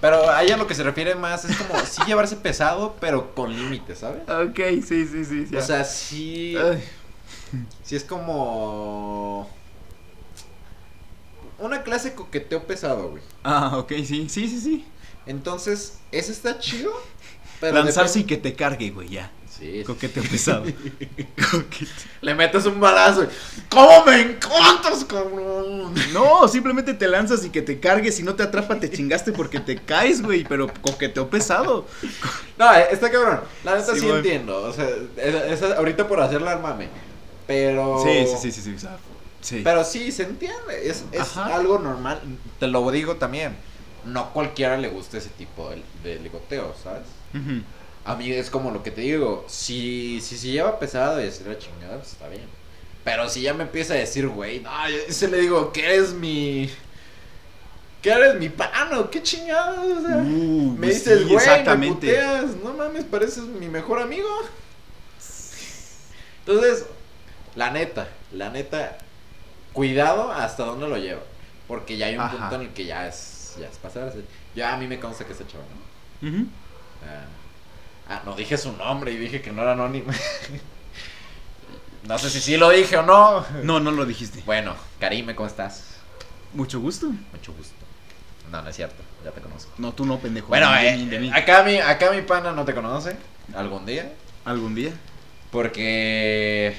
[0.00, 3.56] Pero a ella lo que se refiere más es como sí llevarse pesado, pero con
[3.56, 4.22] límites, ¿sabes?
[4.28, 5.46] Ok, sí, sí, sí.
[5.48, 5.60] ya.
[5.60, 6.56] O sea, sí.
[6.56, 6.82] Ay,
[7.84, 9.48] Sí es como.
[11.58, 13.22] Una clase de coqueteo pesado, güey.
[13.44, 14.84] Ah, ok, sí, sí, sí, sí.
[15.26, 16.92] Entonces, ese está chido.
[17.60, 19.30] Pero Lanzarse y que te cargue, güey, ya.
[19.62, 20.64] Sí, Coqueteo pesado.
[21.50, 21.88] Coqueteo.
[22.20, 23.26] Le metes un balazo.
[23.70, 25.94] ¿Cómo me encantas, cabrón?
[26.12, 28.16] No, simplemente te lanzas y que te cargues.
[28.16, 30.42] Si no te atrapa, te chingaste porque te caes, güey.
[30.44, 31.86] Pero coqueteo pesado.
[32.58, 33.40] No, eh, está cabrón.
[33.62, 34.62] La neta sí, entiendo.
[34.64, 36.88] O sea, esa, esa- ahorita por hacerla al mame.
[37.46, 38.02] Pero.
[38.04, 38.74] Sí, sí, sí, sí, sí.
[38.74, 38.96] o sea,
[39.42, 39.60] sí.
[39.62, 40.88] Pero sí, se entiende.
[40.88, 42.20] Es, es algo normal.
[42.58, 43.56] Te lo digo también.
[44.04, 47.02] No cualquiera le gusta ese tipo de, de ligoteo, ¿sabes?
[47.32, 47.62] Ujú.
[48.04, 49.44] A mí es como lo que te digo.
[49.48, 52.46] Si, si se lleva pesado y decir la chingada, pues está bien.
[53.04, 56.12] Pero si ya me empieza a decir, güey, no, yo se le digo, que eres
[56.12, 56.70] mi.
[58.00, 59.80] que eres mi pano, qué chingada.
[59.82, 61.94] O sea, Uh, me pues dices, sí, güey, me exactamente.
[61.94, 62.56] puteas.
[62.62, 64.28] No mames, pareces mi mejor amigo.
[66.44, 66.86] Entonces,
[67.54, 68.98] la neta, la neta,
[69.72, 71.22] cuidado hasta dónde lo lleva.
[71.68, 72.36] Porque ya hay un Ajá.
[72.36, 74.22] punto en el que ya es, ya es pasarse.
[74.54, 75.66] Ya a mí me consta que ese chaval,
[76.20, 76.46] ¿no?
[77.06, 77.24] Ah,
[78.12, 80.12] ah, no dije su nombre y dije que no era anónimo.
[82.08, 83.44] no sé si sí lo dije o no.
[83.62, 84.42] No, no lo dijiste.
[84.44, 85.96] Bueno, Karime, ¿cómo estás?
[86.52, 87.06] Mucho gusto.
[87.32, 87.74] Mucho gusto.
[88.50, 89.72] No, no es cierto, ya te conozco.
[89.78, 90.48] No, tú no, pendejo.
[90.48, 91.30] Bueno, de eh, mí, de mí.
[91.32, 93.16] acá, mi, acá mi pana no te conoce
[93.54, 94.12] algún día.
[94.44, 94.92] ¿Algún día?
[95.50, 96.76] Porque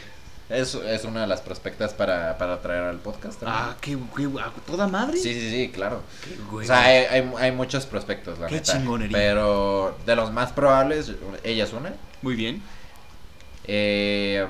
[0.53, 3.41] es, es una de las prospectas para, para traer al podcast.
[3.45, 5.17] Ah, qué, qué a toda madre.
[5.17, 6.01] Sí, sí, sí, claro.
[6.23, 6.67] Qué O güey.
[6.67, 8.73] sea, hay, hay, hay muchos prospectos, la Qué neta.
[8.73, 9.17] chingonería.
[9.17, 11.11] Pero de los más probables,
[11.43, 11.93] ella es una.
[12.21, 12.61] Muy bien.
[13.65, 14.45] Eh,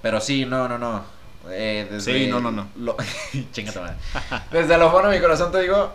[0.00, 1.04] pero sí, no, no, no.
[1.50, 2.68] Eh, desde Sí, no, no, no.
[2.76, 2.96] Lo...
[3.52, 3.96] Chinga tu madre.
[4.50, 5.92] Desde lo fondo de mi corazón te digo.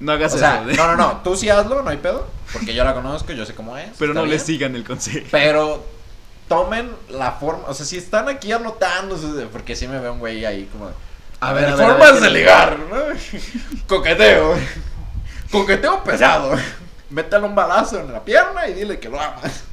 [0.00, 0.70] No hagas O sea, eso.
[0.70, 0.74] ¿eh?
[0.76, 1.20] no, no, no.
[1.24, 2.26] Tú sí hazlo, no hay pedo.
[2.52, 3.90] Porque yo la conozco, yo sé cómo es.
[3.98, 4.40] Pero no le bien.
[4.40, 5.26] sigan el consejo.
[5.30, 5.84] Pero
[6.48, 7.64] tomen la forma.
[7.68, 9.46] O sea, si están aquí anotándose.
[9.52, 10.90] Porque sí me veo un güey ahí como.
[11.40, 12.96] A ver, a ver, a formas ver, de ¿qué- ligar, ¿no?
[13.86, 14.54] Coqueteo.
[15.52, 16.52] Coqueteo pesado.
[17.10, 19.64] Métale un balazo en la pierna y dile que lo amas.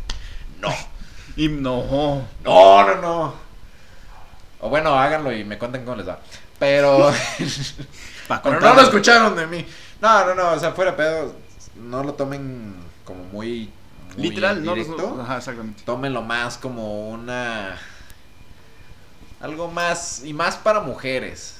[0.61, 0.69] No.
[1.35, 2.21] Y no.
[2.43, 3.33] No, no, no.
[4.61, 6.19] O bueno, háganlo y me cuenten cómo les va.
[6.59, 7.11] Pero.
[8.43, 9.65] Pero no lo escucharon de mí.
[10.01, 10.51] No, no, no.
[10.53, 11.35] O sea, fuera pedo.
[11.75, 13.69] No lo tomen como muy.
[14.17, 14.73] Muy Literal, no.
[14.73, 15.13] directo.
[15.15, 15.83] no- Ajá, exactamente.
[15.85, 17.77] Tómenlo más como una.
[19.41, 20.23] Algo más.
[20.23, 21.55] Y más para mujeres.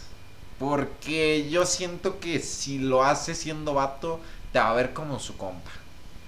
[0.59, 4.19] Porque yo siento que si lo hace siendo vato,
[4.53, 5.71] te va a ver como su compa.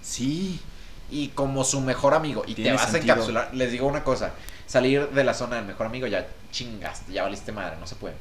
[0.01, 0.59] Sí.
[1.09, 2.43] Y como su mejor amigo.
[2.45, 3.13] Y te vas sentido.
[3.13, 3.49] a encapsular.
[3.53, 4.33] Les digo una cosa.
[4.65, 7.13] Salir de la zona del mejor amigo ya chingaste.
[7.13, 7.77] Ya valiste madre.
[7.79, 8.15] No se puede.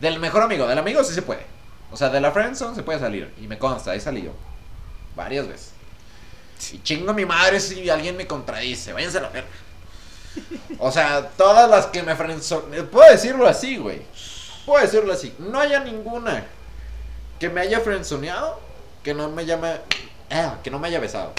[0.00, 0.66] Del mejor amigo.
[0.66, 1.44] Del amigo sí se puede.
[1.92, 3.32] O sea, de la friendzone se puede salir.
[3.40, 4.32] Y me consta, he salido.
[5.14, 5.73] Varias veces.
[6.72, 8.92] Y chingo a mi madre si alguien me contradice.
[8.92, 9.48] Váyanse a la verga.
[10.78, 12.82] O sea, todas las que me friendzone.
[12.84, 14.02] Puedo decirlo así, güey.
[14.66, 15.34] Puedo decirlo así.
[15.38, 16.46] No haya ninguna
[17.38, 18.60] que me haya friendzoneado
[19.02, 19.80] que no me llame.
[20.30, 21.32] ah, que no me haya besado.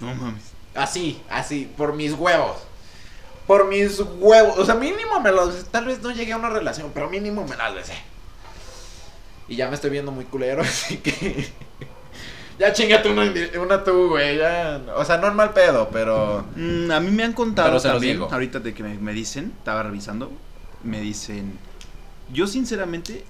[0.00, 0.44] No mames.
[0.74, 2.58] Así, así, por mis huevos.
[3.46, 4.58] Por mis huevos.
[4.58, 5.64] O sea, mínimo me los.
[5.66, 7.94] Tal vez no llegué a una relación, pero mínimo me las besé.
[9.48, 11.50] Y ya me estoy viendo muy culero, así que.
[12.58, 14.38] Ya chingate una, una tú, güey.
[14.38, 14.80] Ya.
[14.96, 16.44] O sea, no es mal pedo, pero.
[16.56, 19.82] Mm, a mí me han contado Pero también, ahorita de que me, me dicen, estaba
[19.82, 20.32] revisando,
[20.82, 21.58] me dicen,
[22.32, 23.24] yo sinceramente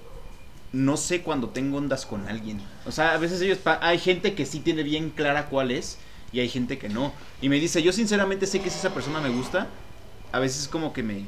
[0.72, 2.60] no sé cuando tengo ondas con alguien.
[2.86, 5.98] O sea, a veces ellos, hay gente que sí tiene bien clara cuál es
[6.32, 7.12] y hay gente que no.
[7.40, 9.68] Y me dice, yo sinceramente sé que si esa persona me gusta,
[10.32, 11.24] a veces como que me...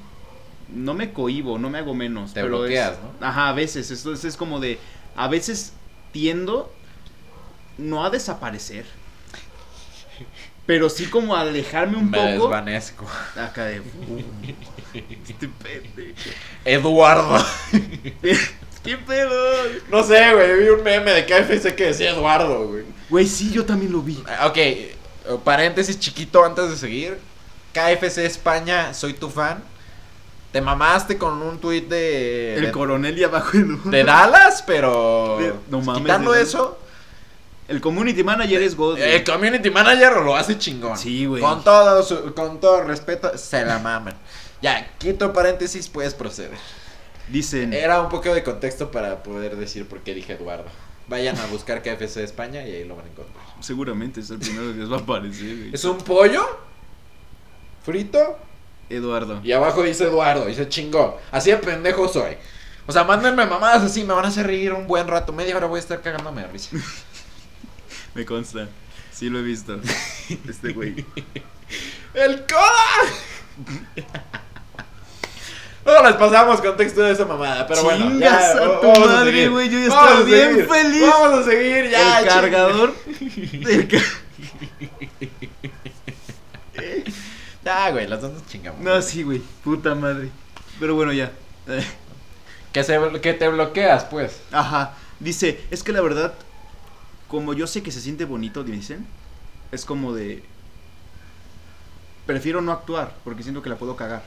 [0.75, 2.35] No me cohibo, no me hago menos.
[2.35, 3.27] Te pero es- bloqueas, ¿no?
[3.27, 3.91] Ajá, a veces.
[3.91, 4.79] Esto es, es como de...
[5.17, 5.73] A veces
[6.13, 6.71] tiendo
[7.79, 8.85] no a desaparecer.
[10.67, 12.29] Pero sí como a alejarme un me poco.
[12.31, 13.07] desvanezco.
[13.37, 13.81] Acá de.
[15.27, 16.15] este pendejo.
[16.65, 17.43] Eduardo.
[18.85, 19.55] ¿Qué pedo?
[19.91, 20.63] no sé, güey.
[20.63, 22.85] Vi un meme de KFC que decía Eduardo, güey.
[23.09, 24.23] Güey, sí, yo también lo vi.
[24.27, 27.19] Ah, Ok, paréntesis chiquito antes de seguir.
[27.73, 29.63] KFC España, soy tu fan.
[30.53, 32.55] Te mamaste con un tuit de.
[32.57, 33.91] El de, coronel y abajo el.
[33.91, 35.37] de Dallas, pero.
[35.39, 36.79] De- no mames, quitando de- eso,
[37.69, 38.99] El community manager es God.
[38.99, 40.97] el community manager lo hace chingón.
[40.97, 41.43] Sí, güey.
[41.43, 44.15] Con todo, su- con todo respeto, se la maman.
[44.63, 46.57] Ya, quito paréntesis, puedes proceder.
[47.29, 47.73] Dicen.
[47.75, 50.65] Era un poco de contexto para poder decir por qué dije Eduardo.
[51.09, 53.45] Vayan a buscar KFC España y ahí lo van a encontrar.
[53.61, 55.75] Seguramente es el primero que les va a aparecer, güey.
[55.75, 56.45] Es un pollo
[57.85, 58.39] frito
[58.91, 59.41] Eduardo.
[59.45, 61.13] y abajo dice Eduardo, dice chingón.
[61.31, 62.37] Así de pendejo soy.
[62.87, 65.31] O sea, mándenme mamadas así, me van a hacer reír un buen rato.
[65.33, 66.71] Media hora voy a estar cagándome de risa.
[68.19, 68.67] Me consta.
[69.13, 69.81] Sí lo he visto.
[70.49, 71.07] Este güey.
[72.15, 73.65] ¡El coda!
[75.85, 78.19] Luego les pasamos contexto de esa mamada, pero bueno.
[78.19, 80.67] Ya, a tu vamos madre, güey, yo ya estaba bien seguir.
[80.69, 81.03] feliz.
[81.03, 82.19] Vamos a seguir, ya.
[82.21, 82.95] el cargador.
[83.05, 84.03] del ca-
[87.65, 88.81] Ya, güey, las dos nos chingamos.
[88.81, 89.41] No, sí, güey.
[89.63, 90.31] Puta madre.
[90.81, 91.31] Pero bueno, ya.
[92.73, 94.41] Que, se, que te bloqueas, pues.
[94.51, 94.95] Ajá.
[95.21, 96.35] Dice, es que la verdad,
[97.29, 99.07] como yo sé que se siente bonito, dicen,
[99.73, 100.45] es como de...
[102.27, 104.23] Prefiero no actuar porque siento que la puedo cagar.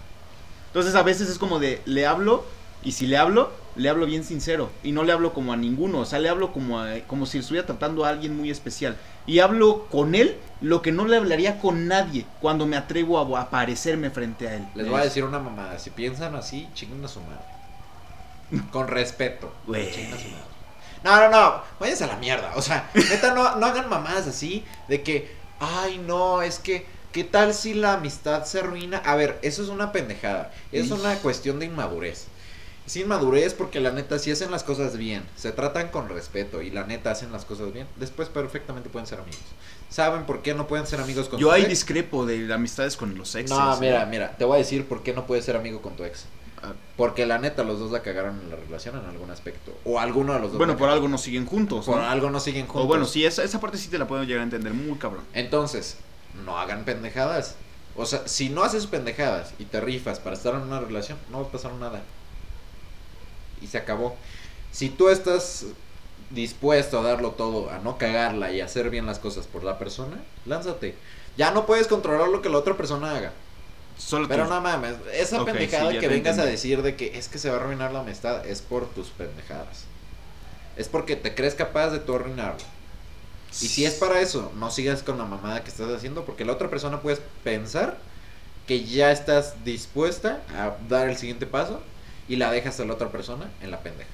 [0.68, 2.46] Entonces a veces es como de, le hablo
[2.84, 6.00] y si le hablo, le hablo bien sincero y no le hablo como a ninguno,
[6.00, 8.98] o sea, le hablo como, a- como si estuviera tratando a alguien muy especial.
[9.28, 13.42] Y hablo con él lo que no le hablaría con nadie cuando me atrevo a,
[13.42, 14.66] aparecerme frente a él.
[14.74, 15.78] Les voy a decir una mamada.
[15.78, 17.46] Si piensan así, chinguen a su madre.
[18.72, 19.54] Con respeto.
[19.68, 19.92] Güey.
[19.92, 20.51] Chinguen a su madre.
[21.04, 21.62] No, no, no.
[21.80, 22.52] Váyanse a la mierda.
[22.56, 27.24] O sea, neta, no, no hagan mamadas así de que, ay, no, es que, ¿qué
[27.24, 28.98] tal si la amistad se arruina?
[29.00, 30.52] A ver, eso es una pendejada.
[30.72, 32.28] Es una cuestión de inmadurez.
[32.86, 36.72] Es inmadurez porque la neta, si hacen las cosas bien, se tratan con respeto y
[36.72, 39.40] la neta hacen las cosas bien, después perfectamente pueden ser amigos.
[39.90, 41.70] ¿Saben por qué no pueden ser amigos con Yo ahí ex?
[41.70, 43.56] discrepo de amistades con los exes.
[43.56, 43.78] No, ¿eh?
[43.80, 46.26] mira, mira, te voy a decir por qué no puedes ser amigo con tu ex.
[46.64, 46.74] Ah.
[46.96, 49.74] Porque la neta, los dos la cagaron en la relación en algún aspecto.
[49.84, 50.58] O alguno de los dos.
[50.58, 51.86] Bueno, por algo no siguen juntos.
[51.86, 52.08] Por ¿no?
[52.08, 52.84] algo no siguen juntos.
[52.84, 55.24] O bueno, sí, esa, esa parte sí te la puedo llegar a entender muy cabrón.
[55.34, 55.98] Entonces,
[56.46, 57.56] no hagan pendejadas.
[57.96, 61.42] O sea, si no haces pendejadas y te rifas para estar en una relación, no
[61.42, 62.02] va a pasar nada.
[63.62, 64.16] Y se acabó.
[64.72, 65.66] Si tú estás
[66.30, 70.18] dispuesto a darlo todo, a no cagarla y hacer bien las cosas por la persona,
[70.46, 70.96] lánzate.
[71.38, 73.34] Ya no puedes controlar lo que la otra persona haga.
[73.98, 77.18] Solo Pero tus- no mames, esa Ok, pendejada sí, que vengas a decir de que
[77.18, 79.86] es que se va a arruinar la amistad es por tus pendejadas.
[80.76, 82.66] Es porque te crees capaz de tú arruinarlo.
[83.60, 86.54] Y si es para eso, no sigas con la mamada que estás haciendo porque la
[86.54, 88.00] otra persona puedes pensar
[88.68, 91.84] que ya estás dispuesta a dar el siguiente paso
[92.28, 94.10] y la dejas a la otra persona en la pendeja.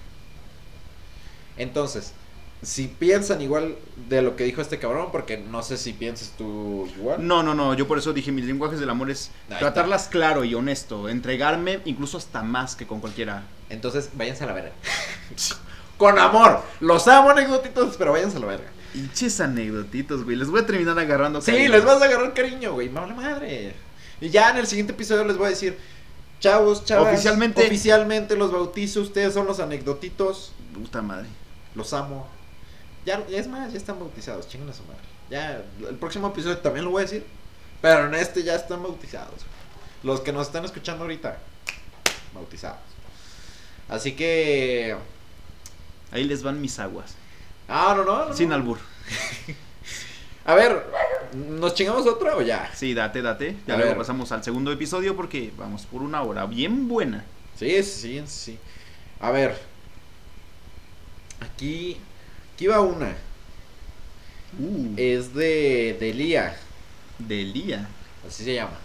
[1.55, 2.13] Entonces,
[2.61, 3.75] si piensan igual
[4.09, 7.25] de lo que dijo este cabrón, porque no sé si piensas tú igual.
[7.25, 10.43] No, no, no, yo por eso dije, mis lenguajes del amor es Ahí tratarlas claro
[10.43, 13.43] y honesto, entregarme incluso hasta más que con cualquiera.
[13.69, 14.71] Entonces, váyanse a la verga.
[15.97, 16.61] Con amor.
[16.79, 18.67] Los amo, anecdotitos, pero váyanse a la verga.
[18.93, 21.41] Hinches anecdotitos, güey, les voy a terminar agarrando.
[21.41, 21.71] Sí, cariño.
[21.71, 22.87] les vas a agarrar cariño, güey.
[22.87, 23.75] Vale madre.
[24.21, 25.77] Y ya en el siguiente episodio les voy a decir,
[26.39, 27.07] chavos, chavos.
[27.07, 29.01] Oficialmente- Oficialmente los bautizo.
[29.01, 30.53] Ustedes son los anecdotitos.
[30.73, 31.27] Puta madre.
[31.73, 32.27] Los amo.
[33.07, 34.49] Ya, es más, ya están bautizados.
[34.49, 34.99] Chingan a su madre.
[35.29, 37.25] Ya, el próximo episodio también lo voy a decir.
[37.81, 39.45] Pero en este ya están bautizados.
[40.03, 41.37] Los que nos están escuchando ahorita,
[42.33, 42.79] bautizados.
[43.87, 44.97] Así que.
[46.11, 47.15] Ahí les van mis aguas.
[47.69, 48.25] Ah, no, no.
[48.27, 48.55] no, Sin no.
[48.55, 48.77] albur.
[50.45, 50.85] A ver,
[51.33, 52.69] ¿nos chingamos otra o ya?
[52.75, 53.55] Sí, date, date.
[53.67, 53.97] Ya A luego ver.
[53.99, 57.23] pasamos al segundo episodio porque vamos por una hora bien buena.
[57.57, 58.59] Sí, sí, sí.
[59.21, 59.57] A ver.
[61.39, 61.97] Aquí.
[62.57, 63.15] Aquí va una.
[64.57, 66.57] Uh, Es de, de Lía.
[67.19, 67.87] de Lía.
[68.27, 68.79] Así se llama.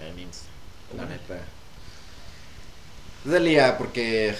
[0.00, 0.48] En Insta.
[0.96, 1.36] La neta.
[3.24, 4.34] Es de Lía porque.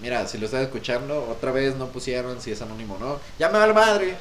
[0.00, 3.20] Mira, si lo estás escuchando, otra vez no pusieron si es anónimo o no.
[3.40, 4.14] Ya me va la madre.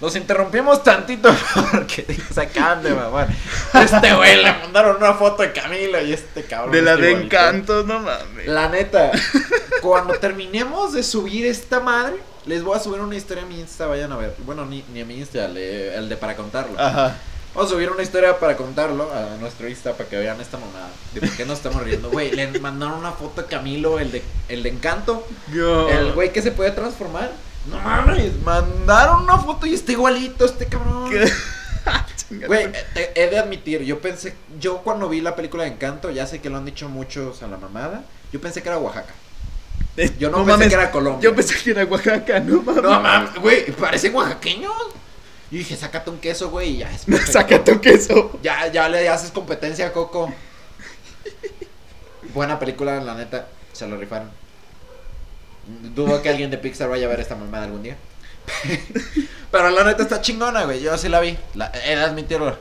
[0.00, 1.32] Nos interrumpimos tantito
[1.72, 3.28] porque se acaban de mamar.
[3.74, 6.72] Este güey le mandaron una foto de Camilo y este cabrón.
[6.72, 7.36] De la de igualito.
[7.36, 8.48] encantos, no mames.
[8.48, 9.12] La neta,
[9.82, 12.16] cuando terminemos de subir esta madre,
[12.48, 14.34] les voy a subir una historia a mi Insta, vayan a ver.
[14.44, 16.78] Bueno, ni, ni a mi Insta, le- el de para contarlo.
[16.80, 17.16] Ajá.
[17.54, 20.88] Vamos a subir una historia para contarlo a nuestro Insta para que vean esta mamada.
[21.14, 22.10] De por qué nos estamos riendo.
[22.10, 25.26] Güey, le mandaron una foto a Camilo, el de, el de encanto.
[25.88, 27.30] El güey que se puede transformar.
[27.70, 31.10] No mames, mandaron una foto y está igualito este cabrón.
[32.30, 36.10] Güey, eh, eh, he de admitir, yo pensé, yo cuando vi la película de Encanto,
[36.10, 39.14] ya sé que lo han dicho muchos a la mamada, yo pensé que era Oaxaca.
[40.18, 41.22] Yo no, pensé que era Colombia.
[41.22, 42.82] Yo pensé que era Oaxaca, no mames.
[42.82, 44.72] No mames, güey, parecen oaxaqueños.
[45.50, 47.32] Y dije, sácate un queso, güey, y ya es perfecto.
[47.38, 48.38] Saca tu queso.
[48.42, 50.32] Ya, ya le haces competencia a Coco.
[52.34, 54.30] Buena película, la neta, se lo rifaron.
[55.94, 57.96] Dudo que alguien de Pixar vaya a ver esta mamada algún día.
[59.50, 60.80] Pero la neta está chingona, güey.
[60.80, 61.36] Yo sí la vi.
[61.54, 62.56] La, he de admitirlo.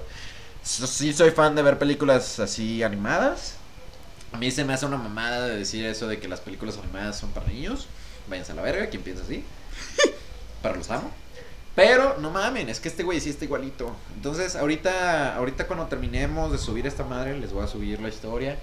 [0.63, 3.56] Sí soy fan de ver películas así animadas.
[4.31, 7.17] A mí se me hace una mamada de decir eso de que las películas animadas
[7.17, 7.87] son para niños.
[8.29, 9.43] Váyanse a la verga, quien piensa así.
[10.61, 11.11] Pero los amo.
[11.75, 13.95] Pero no mamen, es que este güey sí está igualito.
[14.15, 18.57] Entonces, ahorita, ahorita cuando terminemos de subir esta madre, les voy a subir la historia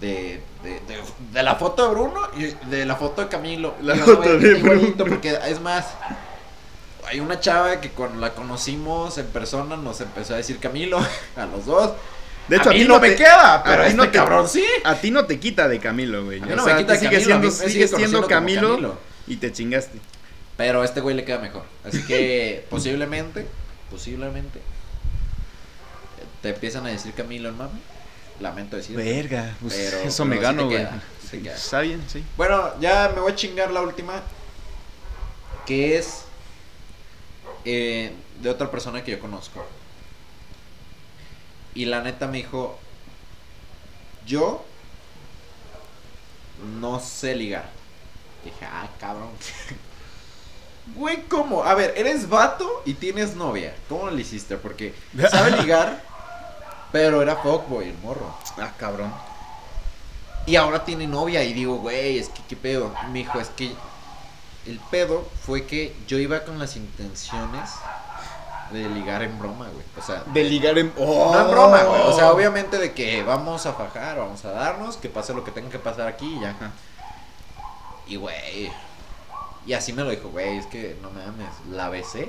[0.00, 1.02] de, de, de,
[1.32, 3.74] de la foto de Bruno y de la foto de Camilo.
[3.80, 5.16] La foto de igualito, Bruno.
[5.16, 5.86] Porque es más,
[7.06, 10.98] hay una chava que cuando la conocimos en persona nos empezó a decir Camilo
[11.36, 11.92] a los dos.
[12.48, 14.48] De hecho, a, ti no no me queda, pero a ti este no te- cabrón
[14.48, 14.64] sí.
[14.84, 16.40] A ti no te quita de Camilo, güey.
[16.40, 17.88] O no sea, me quita sigue Camilo, siendo, sigue
[18.26, 18.26] Camilo,
[18.72, 18.98] Camilo.
[19.26, 19.98] y te chingaste.
[20.56, 21.64] Pero a este güey le queda mejor.
[21.84, 23.46] Así que posiblemente,
[23.90, 24.60] posiblemente,
[26.42, 27.78] te empiezan a decir Camilo en mame.
[28.40, 28.96] Lamento decir.
[28.96, 30.86] Verga, pues Pero- eso pero me gano, güey.
[31.30, 31.42] sí.
[31.46, 32.24] Está bien, sí.
[32.36, 34.20] Bueno, ya me voy a chingar la última.
[35.64, 36.24] Que es
[37.64, 39.64] eh, de otra persona que yo conozco.
[41.74, 42.78] Y la neta me dijo,
[44.26, 44.64] yo
[46.80, 47.70] no sé ligar.
[48.44, 49.30] Dije, ah, cabrón.
[50.96, 51.62] Güey, ¿cómo?
[51.62, 53.72] A ver, eres vato y tienes novia.
[53.88, 54.56] ¿Cómo le hiciste?
[54.56, 54.92] Porque
[55.30, 56.02] sabe ligar,
[56.90, 58.34] pero era fuckboy el morro.
[58.58, 59.14] Ah, cabrón.
[60.44, 62.92] Y ahora tiene novia y digo, güey, es que qué pedo.
[63.12, 63.72] Me dijo, es que
[64.66, 67.70] el pedo fue que yo iba con las intenciones
[68.72, 69.84] de ligar en broma, güey.
[69.98, 70.92] O sea, De ligar en.
[70.96, 71.32] ¡Oh!
[71.32, 72.02] no en broma, güey.
[72.02, 75.50] O sea, obviamente de que vamos a fajar, vamos a darnos, que pase lo que
[75.50, 76.56] tenga que pasar aquí y ya.
[78.06, 78.70] Y güey.
[79.66, 82.28] Y así me lo dijo, güey, es que no mames, la besé,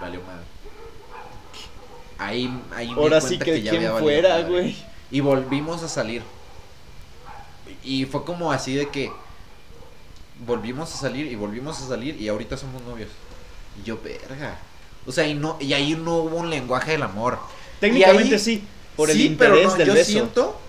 [0.00, 0.44] valió madre.
[2.16, 4.76] Ahí, ahí me di Ahora sí cuenta que ya quien había fuera, güey.
[5.10, 6.22] Y volvimos a salir.
[7.82, 9.12] Y fue como así de que
[10.46, 13.10] volvimos a salir y volvimos a salir y ahorita somos novios.
[13.78, 14.58] Y yo, verga.
[15.06, 17.38] O sea, y no y ahí no hubo un lenguaje del amor.
[17.80, 18.64] Técnicamente ahí- sí,
[18.96, 20.10] por el Sí, interés pero no, del yo beso.
[20.10, 20.60] siento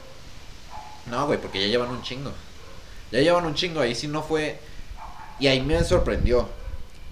[1.05, 2.31] No, güey, porque ya llevan un chingo.
[3.11, 4.59] Ya llevan un chingo, ahí sí no fue
[5.39, 6.49] y ahí me sorprendió.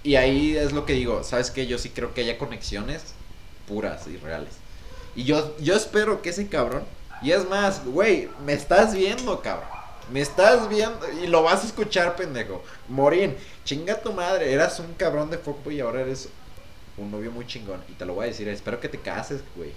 [0.02, 1.66] Y ahí es lo que digo, ¿sabes qué?
[1.66, 3.02] Yo sí creo que haya conexiones
[3.68, 4.54] puras y reales.
[5.16, 6.84] Y yo yo espero que ese cabrón
[7.22, 9.68] Y es más, güey, me estás viendo, cabrón.
[10.12, 12.62] Me estás viendo y lo vas a escuchar, pendejo.
[12.88, 14.52] Morín, chinga tu madre.
[14.52, 16.28] Eras un cabrón de foco y ahora eres
[16.96, 17.82] un novio muy chingón.
[17.88, 19.72] Y te lo voy a decir, espero que te cases, güey.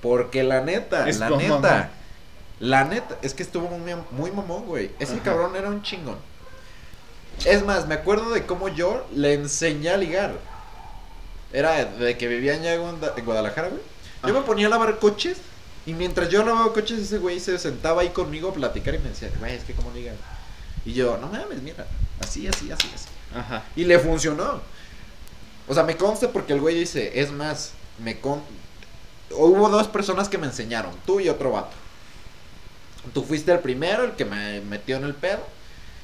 [0.00, 1.90] Porque la neta, Es la neta,
[2.60, 4.90] la neta, es que estuvo muy, muy mamón, güey.
[4.98, 5.22] Ese Ajá.
[5.22, 6.18] cabrón era un chingón.
[7.44, 10.34] Es más, me acuerdo de cómo yo le enseñé a ligar.
[11.52, 13.80] Era de que vivía allá en Guada- en Guadalajara, güey.
[14.22, 14.46] Yo me Ajá.
[14.46, 15.38] ponía a lavar coches
[15.86, 19.08] y mientras yo lavaba coches ese güey se sentaba ahí conmigo a platicar y me
[19.10, 20.16] decía, güey, es que cómo ligas.
[20.84, 21.86] Y yo, no mames, mira,
[22.20, 23.08] así, así, así, así.
[23.34, 23.64] Ajá.
[23.76, 24.60] Y le funcionó.
[25.66, 28.42] O sea, me consta porque el güey dice, es más, me con...
[29.30, 31.74] Hubo dos personas que me enseñaron, tú y otro vato.
[33.12, 35.44] Tú fuiste el primero, el que me metió en el pedo,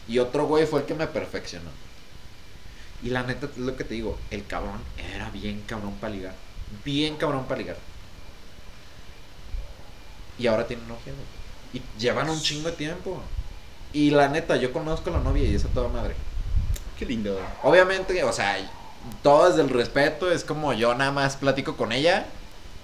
[0.08, 1.70] y otro güey fue el que me perfeccionó.
[3.02, 4.80] Y la neta, es lo que te digo, el cabrón
[5.14, 6.34] era bien cabrón para ligar.
[6.84, 7.76] Bien cabrón para ligar.
[10.38, 11.14] Y ahora tiene novia.
[11.72, 13.22] Y llevan un chingo de tiempo.
[13.92, 16.14] Y la neta, yo conozco a la novia y es a toda madre.
[16.98, 17.38] Qué lindo.
[17.62, 18.58] Obviamente, o sea,
[19.22, 22.26] todo desde el respeto, es como yo nada más platico con ella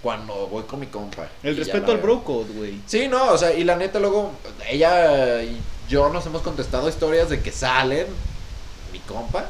[0.03, 1.29] cuando voy con mi compa.
[1.43, 2.81] El respeto al bro code, güey.
[2.87, 4.33] Sí, no, o sea, y la neta luego
[4.69, 8.07] ella y yo nos hemos contestado historias de que salen
[8.93, 9.47] mi compa.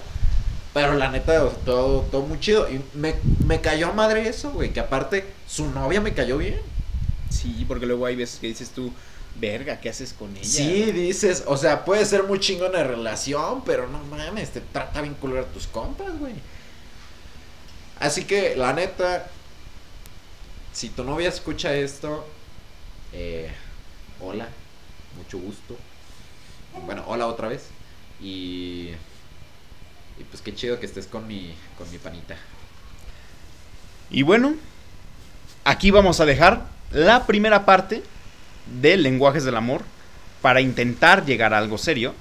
[0.73, 2.69] Pero la neta, o sea, todo, todo muy chido.
[2.71, 3.15] Y me,
[3.47, 4.75] me cayó a madre eso, güey.
[4.75, 6.61] Que aparte, su novia me cayó bien.
[7.31, 8.93] Sí, porque luego hay veces que dices tú,
[9.41, 10.45] verga, ¿qué haces con ella?
[10.45, 15.01] Sí, dices, o sea, puede ser muy chingón la relación, pero no mames, te trata
[15.01, 16.35] bien culero a tus compas, güey.
[17.99, 19.29] Así que, la neta,
[20.73, 22.27] si tu novia escucha esto,
[23.13, 23.51] eh,
[24.21, 24.49] hola,
[25.17, 25.77] mucho gusto.
[26.85, 27.69] Bueno, hola otra vez.
[28.21, 28.91] Y,
[30.19, 32.37] y pues qué chido que estés con mi, con mi panita.
[34.11, 34.55] Y bueno,
[35.65, 38.03] aquí vamos a dejar la primera parte
[38.81, 39.83] de Lenguajes del Amor
[40.43, 42.15] para intentar llegar a algo serio.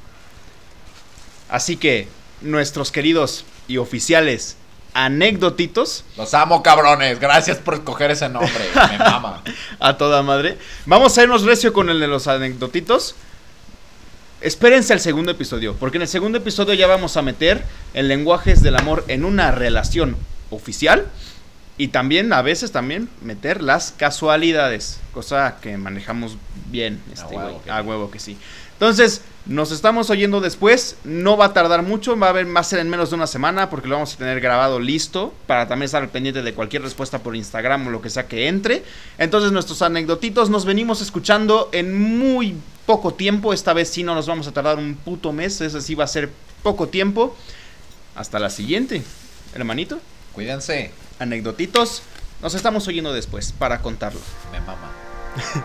[1.49, 2.07] Así que
[2.41, 4.57] nuestros queridos y oficiales
[4.95, 7.19] anécdotitos Los amo, cabrones.
[7.19, 8.51] Gracias por escoger ese nombre.
[8.89, 9.43] Me mama.
[9.79, 10.57] a toda madre.
[10.85, 13.15] Vamos a irnos recio con el de los anecdotitos.
[14.41, 18.63] Espérense al segundo episodio, porque en el segundo episodio ya vamos a meter el lenguajes
[18.63, 20.15] del amor en una relación
[20.49, 21.07] oficial
[21.77, 26.37] y también a veces también meter las casualidades, cosa que manejamos
[26.69, 28.37] bien, este, huevo que a huevo que sí.
[28.73, 32.89] Entonces, nos estamos oyendo después, no va a tardar mucho, va a, haber, ser en
[32.89, 36.09] menos de una semana porque lo vamos a tener grabado listo para también estar al
[36.09, 38.83] pendiente de cualquier respuesta por Instagram o lo que sea que entre.
[39.17, 44.27] Entonces nuestros anecdotitos nos venimos escuchando en muy poco tiempo, esta vez sí no nos
[44.27, 46.31] vamos a tardar un puto mes, ese sí va a ser
[46.63, 47.35] poco tiempo.
[48.15, 49.03] Hasta la siguiente,
[49.53, 49.99] hermanito.
[50.33, 50.91] Cuídense.
[51.19, 52.01] Anecdotitos,
[52.41, 54.19] nos estamos oyendo después para contarlo.
[54.51, 54.91] Me mama.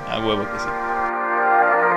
[0.09, 1.90] A huevo que sí.